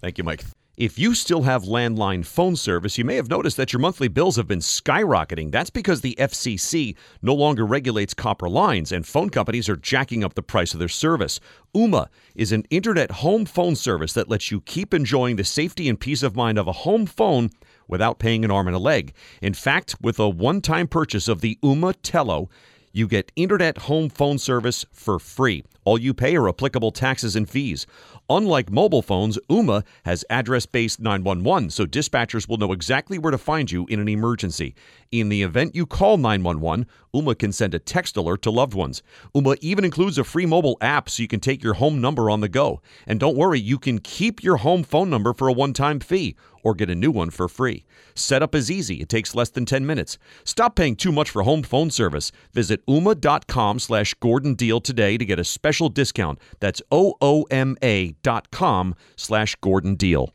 Thank 0.00 0.16
you, 0.18 0.24
Mike. 0.24 0.42
If 0.78 0.98
you 0.98 1.14
still 1.14 1.42
have 1.42 1.64
landline 1.64 2.24
phone 2.24 2.56
service, 2.56 2.96
you 2.96 3.04
may 3.04 3.16
have 3.16 3.28
noticed 3.28 3.58
that 3.58 3.74
your 3.74 3.80
monthly 3.80 4.08
bills 4.08 4.36
have 4.36 4.48
been 4.48 4.60
skyrocketing. 4.60 5.52
That's 5.52 5.68
because 5.68 6.00
the 6.00 6.16
FCC 6.18 6.96
no 7.20 7.34
longer 7.34 7.66
regulates 7.66 8.14
copper 8.14 8.48
lines, 8.48 8.90
and 8.90 9.06
phone 9.06 9.28
companies 9.28 9.68
are 9.68 9.76
jacking 9.76 10.24
up 10.24 10.32
the 10.32 10.42
price 10.42 10.72
of 10.72 10.78
their 10.78 10.88
service. 10.88 11.40
Ooma 11.76 12.06
is 12.34 12.52
an 12.52 12.64
internet 12.70 13.10
home 13.10 13.44
phone 13.44 13.76
service 13.76 14.14
that 14.14 14.30
lets 14.30 14.50
you 14.50 14.62
keep 14.62 14.94
enjoying 14.94 15.36
the 15.36 15.44
safety 15.44 15.90
and 15.90 16.00
peace 16.00 16.22
of 16.22 16.36
mind 16.36 16.58
of 16.58 16.66
a 16.66 16.72
home 16.72 17.04
phone 17.04 17.50
without 17.86 18.18
paying 18.18 18.42
an 18.42 18.50
arm 18.50 18.66
and 18.66 18.74
a 18.74 18.78
leg. 18.78 19.12
In 19.42 19.52
fact, 19.52 19.96
with 20.00 20.18
a 20.18 20.26
one 20.30 20.62
time 20.62 20.88
purchase 20.88 21.28
of 21.28 21.42
the 21.42 21.58
Ooma 21.62 21.94
Telo, 22.00 22.48
you 22.92 23.06
get 23.06 23.32
internet 23.36 23.76
home 23.76 24.08
phone 24.08 24.38
service 24.38 24.86
for 24.90 25.18
free. 25.18 25.64
All 25.84 25.98
you 25.98 26.14
pay 26.14 26.36
are 26.36 26.48
applicable 26.48 26.92
taxes 26.92 27.34
and 27.34 27.48
fees. 27.48 27.86
Unlike 28.32 28.70
mobile 28.72 29.02
phones, 29.02 29.38
Ooma 29.50 29.84
has 30.06 30.24
address 30.30 30.64
based 30.64 30.98
911, 30.98 31.68
so 31.68 31.84
dispatchers 31.84 32.48
will 32.48 32.56
know 32.56 32.72
exactly 32.72 33.18
where 33.18 33.30
to 33.30 33.36
find 33.36 33.70
you 33.70 33.84
in 33.90 34.00
an 34.00 34.08
emergency. 34.08 34.74
In 35.10 35.28
the 35.28 35.42
event 35.42 35.74
you 35.74 35.84
call 35.84 36.16
911, 36.16 36.86
Ooma 37.14 37.38
can 37.38 37.52
send 37.52 37.74
a 37.74 37.78
text 37.78 38.16
alert 38.16 38.40
to 38.40 38.50
loved 38.50 38.72
ones. 38.72 39.02
Ooma 39.34 39.58
even 39.60 39.84
includes 39.84 40.16
a 40.16 40.24
free 40.24 40.46
mobile 40.46 40.78
app 40.80 41.10
so 41.10 41.20
you 41.20 41.28
can 41.28 41.40
take 41.40 41.62
your 41.62 41.74
home 41.74 42.00
number 42.00 42.30
on 42.30 42.40
the 42.40 42.48
go. 42.48 42.80
And 43.06 43.20
don't 43.20 43.36
worry, 43.36 43.60
you 43.60 43.78
can 43.78 43.98
keep 43.98 44.42
your 44.42 44.56
home 44.56 44.82
phone 44.82 45.10
number 45.10 45.34
for 45.34 45.48
a 45.48 45.52
one 45.52 45.74
time 45.74 46.00
fee 46.00 46.34
or 46.62 46.74
get 46.74 46.90
a 46.90 46.94
new 46.94 47.10
one 47.10 47.30
for 47.30 47.48
free. 47.48 47.84
Setup 48.14 48.54
is 48.54 48.70
easy. 48.70 48.96
It 48.96 49.08
takes 49.08 49.34
less 49.34 49.50
than 49.50 49.66
10 49.66 49.84
minutes. 49.84 50.18
Stop 50.44 50.76
paying 50.76 50.96
too 50.96 51.12
much 51.12 51.30
for 51.30 51.42
home 51.42 51.62
phone 51.62 51.90
service. 51.90 52.32
Visit 52.52 52.84
ooma.com 52.86 53.78
slash 53.78 54.14
Gordon 54.14 54.54
Deal 54.54 54.80
today 54.80 55.18
to 55.18 55.24
get 55.24 55.38
a 55.38 55.44
special 55.44 55.88
discount. 55.88 56.38
That's 56.60 56.82
O-O-M-A 56.90 58.12
dot 58.22 58.50
com 58.50 58.94
slash 59.16 59.56
Gordon 59.56 59.94
Deal. 59.94 60.32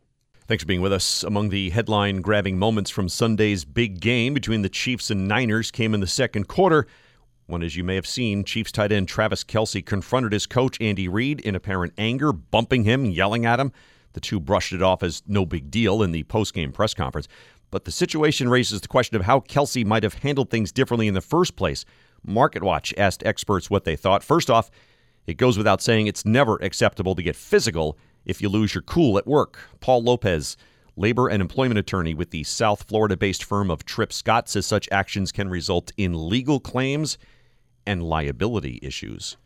Thanks 0.48 0.64
for 0.64 0.68
being 0.68 0.82
with 0.82 0.94
us. 0.94 1.24
Among 1.24 1.50
the 1.50 1.72
headline 1.72 2.22
grabbing 2.22 2.58
moments 2.58 2.90
from 2.90 3.10
Sunday's 3.10 3.66
big 3.66 4.00
game 4.00 4.34
between 4.34 4.62
the 4.62 4.70
Chiefs 4.70 5.12
and 5.12 5.28
Niners 5.28 5.72
came 5.72 5.94
in 5.94 6.00
the 6.00 6.08
second 6.08 6.48
quarter. 6.48 6.88
When, 7.48 7.64
as 7.64 7.76
you 7.76 7.84
may 7.84 7.96
have 7.96 8.08
seen, 8.08 8.44
Chiefs 8.44 8.72
tight 8.72 8.92
end 8.92 9.08
Travis 9.08 9.44
Kelce 9.44 9.86
confronted 9.86 10.34
his 10.34 10.46
coach 10.46 10.80
Andy 10.82 11.08
Reid 11.08 11.42
in 11.42 11.56
apparent 11.56 11.94
anger, 11.98 12.32
bumping 12.32 12.84
him, 12.84 13.06
yelling 13.06 13.46
at 13.46 13.60
him. 13.60 13.72
The 14.14 14.20
two 14.20 14.40
brushed 14.40 14.74
it 14.74 14.82
off 14.82 15.04
as 15.04 15.22
no 15.28 15.46
big 15.46 15.70
deal 15.70 16.02
in 16.02 16.12
the 16.12 16.24
post-game 16.24 16.72
press 16.72 16.94
conference. 16.94 17.28
But 17.70 17.86
the 17.86 17.92
situation 17.92 18.50
raises 18.50 18.82
the 18.82 18.88
question 18.88 19.18
of 19.18 19.24
how 19.24 19.42
Kelce 19.42 19.86
might 19.86 20.04
have 20.04 20.16
handled 20.16 20.50
things 20.50 20.72
differently 20.72 21.08
in 21.08 21.14
the 21.14 21.22
first 21.22 21.56
place. 21.56 21.86
MarketWatch 22.26 22.94
asked 22.98 23.24
experts 23.26 23.70
what 23.70 23.84
they 23.84 23.96
thought. 23.96 24.24
First 24.24 24.50
off, 24.50 24.72
it 25.28 25.36
goes 25.36 25.58
without 25.58 25.82
saying 25.82 26.08
it's 26.08 26.26
never 26.26 26.56
acceptable 26.56 27.14
to 27.14 27.22
get 27.22 27.36
physical 27.36 27.98
if 28.26 28.42
you 28.42 28.50
lose 28.50 28.74
your 28.74 28.82
cool 28.82 29.18
at 29.18 29.28
work. 29.28 29.60
Paul 29.82 30.02
Lopez, 30.02 30.58
labor 30.96 31.28
and 31.28 31.42
employment 31.42 31.78
attorney 31.78 32.14
with 32.14 32.32
the 32.32 32.44
South 32.44 32.84
Florida 32.84 33.16
based 33.16 33.44
firm 33.44 33.70
of 33.70 33.86
Tripp 33.86 34.12
Scott, 34.12 34.50
says 34.50 34.66
such 34.66 34.90
actions 34.92 35.32
can 35.32 35.50
result 35.50 35.92
in 35.98 36.30
legal 36.30 36.60
claims 36.60 37.18
and 37.86 38.02
liability 38.02 38.80
issues. 38.82 39.38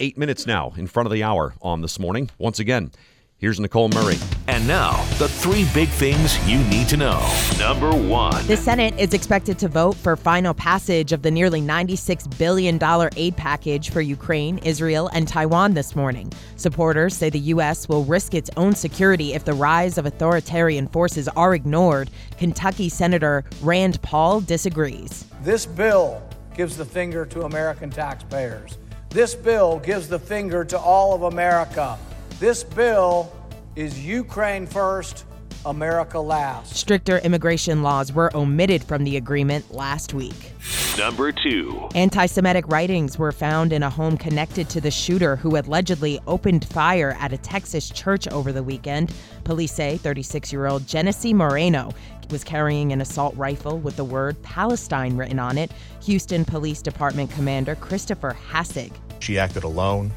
Eight 0.00 0.16
minutes 0.16 0.46
now 0.46 0.72
in 0.76 0.86
front 0.86 1.06
of 1.06 1.12
the 1.12 1.22
hour 1.22 1.54
on 1.60 1.82
this 1.82 1.98
morning. 1.98 2.30
Once 2.38 2.58
again, 2.58 2.90
here's 3.38 3.60
Nicole 3.60 3.88
Murray. 3.88 4.16
And 4.48 4.66
now, 4.66 5.04
the 5.18 5.28
three 5.28 5.66
big 5.72 5.88
things 5.88 6.36
you 6.48 6.58
need 6.64 6.88
to 6.88 6.96
know. 6.96 7.20
Number 7.58 7.90
one. 7.90 8.46
The 8.46 8.56
Senate 8.56 8.98
is 8.98 9.14
expected 9.14 9.58
to 9.60 9.68
vote 9.68 9.94
for 9.94 10.16
final 10.16 10.54
passage 10.54 11.12
of 11.12 11.22
the 11.22 11.30
nearly 11.30 11.60
$96 11.60 12.36
billion 12.36 12.78
aid 13.16 13.36
package 13.36 13.90
for 13.90 14.00
Ukraine, 14.00 14.58
Israel, 14.58 15.08
and 15.12 15.28
Taiwan 15.28 15.74
this 15.74 15.94
morning. 15.94 16.32
Supporters 16.56 17.16
say 17.16 17.30
the 17.30 17.38
U.S. 17.38 17.88
will 17.88 18.04
risk 18.04 18.34
its 18.34 18.50
own 18.56 18.74
security 18.74 19.34
if 19.34 19.44
the 19.44 19.54
rise 19.54 19.98
of 19.98 20.06
authoritarian 20.06 20.88
forces 20.88 21.28
are 21.28 21.54
ignored. 21.54 22.10
Kentucky 22.38 22.88
Senator 22.88 23.44
Rand 23.62 24.02
Paul 24.02 24.40
disagrees. 24.40 25.26
This 25.42 25.64
bill 25.64 26.22
gives 26.56 26.76
the 26.76 26.84
finger 26.84 27.24
to 27.26 27.42
American 27.42 27.88
taxpayers. 27.90 28.78
This 29.10 29.34
bill 29.34 29.78
gives 29.78 30.08
the 30.08 30.18
finger 30.18 30.64
to 30.64 30.78
all 30.78 31.14
of 31.14 31.22
America. 31.22 31.96
This 32.40 32.62
bill 32.62 33.32
is 33.74 33.98
Ukraine 34.06 34.64
first, 34.64 35.24
America 35.66 36.20
last. 36.20 36.76
Stricter 36.76 37.18
immigration 37.18 37.82
laws 37.82 38.12
were 38.12 38.30
omitted 38.32 38.84
from 38.84 39.02
the 39.02 39.16
agreement 39.16 39.72
last 39.74 40.14
week. 40.14 40.52
Number 40.96 41.32
two. 41.32 41.88
Anti 41.96 42.26
Semitic 42.26 42.68
writings 42.68 43.18
were 43.18 43.32
found 43.32 43.72
in 43.72 43.82
a 43.82 43.90
home 43.90 44.16
connected 44.16 44.68
to 44.68 44.80
the 44.80 44.92
shooter 44.92 45.34
who 45.34 45.56
allegedly 45.56 46.20
opened 46.28 46.64
fire 46.64 47.16
at 47.18 47.32
a 47.32 47.38
Texas 47.38 47.90
church 47.90 48.28
over 48.28 48.52
the 48.52 48.62
weekend. 48.62 49.12
Police 49.42 49.72
say 49.72 49.96
36 49.96 50.52
year 50.52 50.68
old 50.68 50.86
Genesse 50.86 51.34
Moreno 51.34 51.90
was 52.30 52.44
carrying 52.44 52.92
an 52.92 53.00
assault 53.00 53.34
rifle 53.36 53.78
with 53.78 53.96
the 53.96 54.04
word 54.04 54.40
Palestine 54.44 55.16
written 55.16 55.40
on 55.40 55.58
it. 55.58 55.72
Houston 56.04 56.44
Police 56.44 56.82
Department 56.82 57.32
Commander 57.32 57.74
Christopher 57.74 58.36
Hassig. 58.48 58.92
She 59.18 59.40
acted 59.40 59.64
alone. 59.64 60.12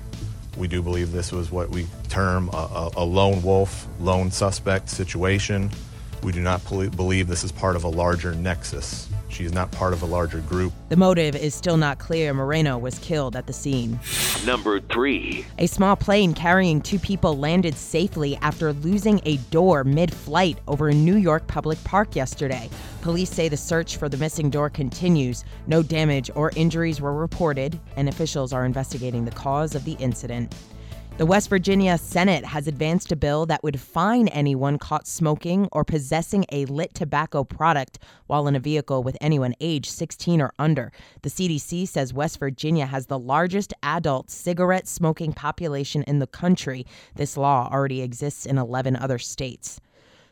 We 0.58 0.68
do 0.68 0.82
believe 0.82 1.12
this 1.12 1.32
was 1.32 1.52
what 1.52 1.70
we 1.70 1.88
term 2.10 2.50
a, 2.54 2.92
a, 2.98 3.06
lone 3.06 3.42
wolf, 3.42 3.88
lone 4.00 4.32
suspect 4.32 4.90
situation. 4.90 5.72
We 6.24 6.32
do 6.32 6.42
not 6.42 6.68
believe 6.70 7.28
this 7.28 7.44
is 7.44 7.52
part 7.52 7.76
of 7.76 7.84
a 7.84 7.88
larger 7.88 8.36
nexus. 8.36 9.11
She 9.32 9.46
is 9.46 9.54
not 9.54 9.72
part 9.72 9.94
of 9.94 10.02
a 10.02 10.06
larger 10.06 10.40
group. 10.42 10.74
The 10.90 10.98
motive 10.98 11.36
is 11.36 11.56
still 11.56 11.78
not 11.78 12.00
clear. 12.00 12.34
Moreno 12.34 12.78
was 12.78 13.00
killed 13.00 13.36
at 13.36 13.48
the 13.48 13.54
scene. 13.54 14.00
Number 14.46 14.80
three. 14.80 15.46
A 15.58 15.68
small 15.68 15.96
plane 15.96 16.34
carrying 16.34 16.82
two 16.82 17.00
people 17.00 17.38
landed 17.38 17.76
safely 17.76 18.36
after 18.38 18.74
losing 18.74 19.22
a 19.26 19.38
door 19.50 19.84
mid 19.84 20.14
flight 20.14 20.60
over 20.68 20.90
a 20.90 20.94
New 20.94 21.16
York 21.16 21.48
public 21.48 21.82
park 21.84 22.16
yesterday. 22.16 22.70
Police 23.02 23.32
say 23.32 23.48
the 23.48 23.58
search 23.58 23.98
for 23.98 24.10
the 24.10 24.18
missing 24.18 24.50
door 24.50 24.70
continues. 24.70 25.44
No 25.66 25.82
damage 25.82 26.30
or 26.36 26.52
injuries 26.56 27.00
were 27.02 27.14
reported, 27.14 27.80
and 27.96 28.10
officials 28.10 28.54
are 28.54 28.66
investigating 28.66 29.26
the 29.26 29.32
cause 29.32 29.76
of 29.76 29.86
the 29.86 29.94
incident. 29.94 30.54
The 31.22 31.28
West 31.28 31.50
Virginia 31.50 32.00
Senate 32.00 32.46
has 32.46 32.68
advanced 32.68 33.12
a 33.12 33.16
bill 33.16 33.46
that 33.46 33.62
would 33.62 33.80
fine 33.80 34.28
anyone 34.30 34.80
caught 34.80 35.06
smoking 35.06 35.70
or 35.72 35.86
possessing 35.86 36.46
a 36.52 36.66
lit 36.66 36.96
tobacco 36.96 37.44
product 37.44 38.00
while 38.26 38.48
in 38.48 38.56
a 38.56 38.60
vehicle 38.60 39.04
with 39.04 39.20
anyone 39.22 39.54
age 39.62 39.88
16 39.88 40.42
or 40.42 40.52
under. 40.58 40.92
The 41.22 41.30
CDC 41.30 41.88
says 41.88 42.12
West 42.12 42.40
Virginia 42.40 42.88
has 42.88 43.06
the 43.06 43.20
largest 43.20 43.72
adult 43.84 44.32
cigarette 44.32 44.88
smoking 44.88 45.32
population 45.32 46.02
in 46.08 46.18
the 46.18 46.26
country. 46.26 46.88
This 47.14 47.38
law 47.38 47.70
already 47.72 48.02
exists 48.02 48.48
in 48.48 48.58
11 48.58 48.96
other 48.96 49.20
states. 49.20 49.80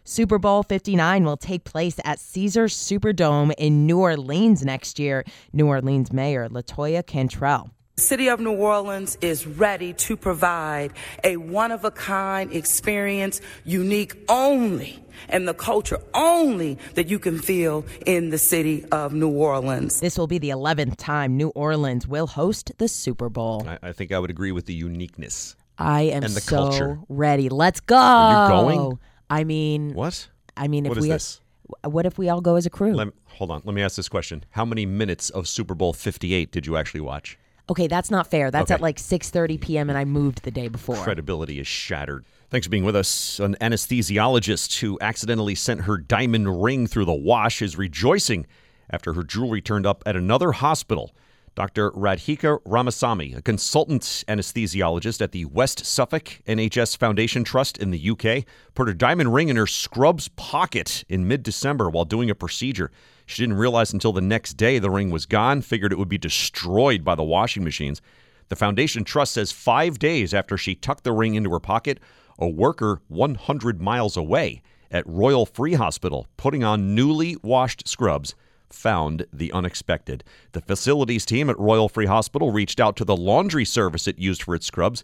Super 0.03 0.39
Bowl 0.39 0.63
59 0.63 1.23
will 1.23 1.37
take 1.37 1.65
place 1.65 1.99
at 2.03 2.19
Caesars 2.19 2.75
Superdome 2.75 3.53
in 3.59 3.85
New 3.85 3.99
Orleans 3.99 4.65
next 4.65 4.97
year. 4.97 5.23
New 5.53 5.67
Orleans 5.67 6.11
Mayor 6.11 6.49
Latoya 6.49 7.05
Cantrell. 7.05 7.69
The 7.99 8.05
City 8.05 8.29
of 8.29 8.39
New 8.39 8.53
Orleans 8.53 9.17
is 9.19 9.45
ready 9.45 9.91
to 9.91 10.15
provide 10.15 10.93
a 11.21 11.35
one 11.35 11.69
of 11.73 11.83
a 11.83 11.91
kind 11.91 12.49
experience, 12.53 13.41
unique 13.65 14.15
only 14.29 15.03
and 15.27 15.45
the 15.45 15.53
culture 15.53 15.99
only 16.13 16.77
that 16.93 17.09
you 17.09 17.19
can 17.19 17.37
feel 17.37 17.85
in 18.05 18.29
the 18.29 18.37
city 18.37 18.85
of 18.93 19.11
New 19.11 19.27
Orleans. 19.27 19.99
This 19.99 20.17
will 20.17 20.27
be 20.27 20.37
the 20.37 20.51
11th 20.51 20.95
time 20.95 21.35
New 21.35 21.49
Orleans 21.49 22.07
will 22.07 22.25
host 22.25 22.71
the 22.77 22.87
Super 22.87 23.27
Bowl. 23.27 23.67
I, 23.67 23.89
I 23.89 23.91
think 23.91 24.13
I 24.13 24.19
would 24.19 24.29
agree 24.29 24.53
with 24.53 24.65
the 24.65 24.73
uniqueness. 24.73 25.57
I 25.77 26.03
am 26.03 26.23
and 26.23 26.33
the 26.33 26.39
so 26.39 26.55
culture. 26.55 26.99
ready. 27.09 27.49
Let's 27.49 27.81
go. 27.81 27.97
Are 27.97 28.45
you 28.45 28.77
going? 28.77 28.99
I 29.29 29.43
mean, 29.43 29.93
what? 29.93 30.25
I 30.55 30.69
mean, 30.69 30.85
if 30.85 30.91
what 30.91 30.99
is 30.99 31.03
we 31.03 31.09
this? 31.09 31.41
what 31.83 32.05
if 32.05 32.17
we 32.17 32.29
all 32.29 32.39
go 32.39 32.55
as 32.55 32.65
a 32.65 32.69
crew? 32.69 32.93
Let, 32.93 33.09
hold 33.25 33.51
on. 33.51 33.61
Let 33.65 33.75
me 33.75 33.81
ask 33.81 33.97
this 33.97 34.07
question: 34.07 34.45
How 34.51 34.63
many 34.63 34.85
minutes 34.85 35.29
of 35.29 35.49
Super 35.49 35.75
Bowl 35.75 35.91
58 35.91 36.49
did 36.49 36.65
you 36.65 36.77
actually 36.77 37.01
watch? 37.01 37.37
Okay, 37.69 37.87
that's 37.87 38.09
not 38.09 38.27
fair. 38.27 38.49
That's 38.51 38.71
Okay. 38.71 38.75
at 38.75 38.81
like 38.81 38.97
6:30 38.97 39.59
p.m. 39.61 39.89
and 39.89 39.97
I 39.97 40.05
moved 40.05 40.43
the 40.43 40.51
day 40.51 40.67
before. 40.67 40.95
Credibility 40.97 41.59
is 41.59 41.67
shattered. 41.67 42.25
Thanks 42.49 42.65
for 42.65 42.71
being 42.71 42.83
with 42.85 42.95
us. 42.95 43.39
An 43.39 43.55
anesthesiologist 43.61 44.79
who 44.79 44.97
accidentally 45.01 45.53
sent 45.55 45.81
her 45.81 45.97
diamond 45.97 46.63
ring 46.63 46.87
through 46.87 47.05
the 47.05 47.13
wash 47.13 47.61
is 47.61 47.77
rejoicing 47.77 48.47
after 48.89 49.13
her 49.13 49.23
jewelry 49.23 49.61
turned 49.61 49.85
up 49.85 50.01
at 50.05 50.15
another 50.15 50.51
hospital. 50.53 51.11
Dr. 51.55 51.91
Radhika 51.91 52.59
Ramasamy, 52.63 53.35
a 53.35 53.41
consultant 53.41 54.01
anesthesiologist 54.27 55.21
at 55.21 55.31
the 55.33 55.45
West 55.45 55.85
Suffolk 55.85 56.39
NHS 56.47 56.95
Foundation 56.97 57.43
Trust 57.43 57.77
in 57.77 57.91
the 57.91 58.09
UK, 58.09 58.45
put 58.75 58.87
her 58.87 58.93
diamond 58.93 59.33
ring 59.33 59.49
in 59.49 59.57
her 59.57 59.67
scrub's 59.67 60.29
pocket 60.29 61.03
in 61.09 61.27
mid 61.27 61.43
December 61.43 61.89
while 61.89 62.05
doing 62.05 62.29
a 62.29 62.35
procedure. 62.35 62.91
She 63.29 63.43
didn't 63.43 63.57
realize 63.57 63.93
until 63.93 64.11
the 64.11 64.21
next 64.21 64.53
day 64.53 64.79
the 64.79 64.89
ring 64.89 65.11
was 65.11 65.27
gone, 65.27 65.61
figured 65.61 65.91
it 65.91 65.99
would 65.99 66.09
be 66.09 66.17
destroyed 66.17 67.03
by 67.03 67.13
the 67.13 67.23
washing 67.23 67.63
machines. 67.63 68.01
The 68.47 68.55
Foundation 68.55 69.03
Trust 69.03 69.33
says 69.33 69.51
five 69.51 69.99
days 69.99 70.33
after 70.33 70.57
she 70.57 70.73
tucked 70.73 71.03
the 71.03 71.11
ring 71.11 71.35
into 71.35 71.51
her 71.51 71.59
pocket, 71.59 71.99
a 72.39 72.49
worker 72.49 73.01
100 73.07 73.79
miles 73.79 74.17
away 74.17 74.63
at 74.89 75.05
Royal 75.05 75.45
Free 75.45 75.75
Hospital 75.75 76.25
putting 76.37 76.63
on 76.63 76.95
newly 76.95 77.37
washed 77.43 77.87
scrubs 77.87 78.33
found 78.71 79.27
the 79.31 79.51
unexpected. 79.51 80.23
The 80.53 80.61
facilities 80.61 81.23
team 81.23 81.51
at 81.51 81.59
Royal 81.59 81.87
Free 81.87 82.07
Hospital 82.07 82.51
reached 82.51 82.79
out 82.79 82.95
to 82.95 83.05
the 83.05 83.15
laundry 83.15 83.63
service 83.63 84.07
it 84.07 84.17
used 84.17 84.41
for 84.41 84.55
its 84.55 84.65
scrubs. 84.65 85.03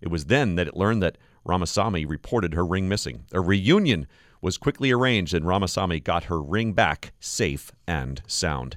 It 0.00 0.12
was 0.12 0.26
then 0.26 0.54
that 0.54 0.68
it 0.68 0.76
learned 0.76 1.02
that 1.02 1.18
Ramasamy 1.44 2.06
reported 2.06 2.54
her 2.54 2.64
ring 2.64 2.88
missing. 2.88 3.24
A 3.32 3.40
reunion 3.40 4.06
was 4.40 4.58
quickly 4.58 4.90
arranged 4.90 5.34
and 5.34 5.44
Ramasamy 5.44 6.00
got 6.00 6.24
her 6.24 6.40
ring 6.40 6.72
back 6.72 7.12
safe 7.20 7.72
and 7.86 8.22
sound. 8.26 8.76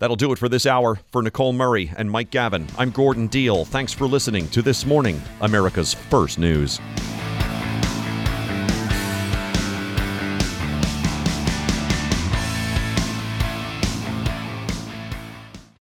That'll 0.00 0.16
do 0.16 0.32
it 0.32 0.38
for 0.38 0.48
this 0.48 0.66
hour. 0.66 0.98
For 1.12 1.22
Nicole 1.22 1.52
Murray 1.52 1.92
and 1.96 2.10
Mike 2.10 2.30
Gavin, 2.30 2.66
I'm 2.76 2.90
Gordon 2.90 3.28
Deal. 3.28 3.64
Thanks 3.64 3.92
for 3.92 4.06
listening 4.06 4.48
to 4.48 4.62
This 4.62 4.84
Morning, 4.84 5.22
America's 5.40 5.94
First 5.94 6.38
News. 6.38 6.80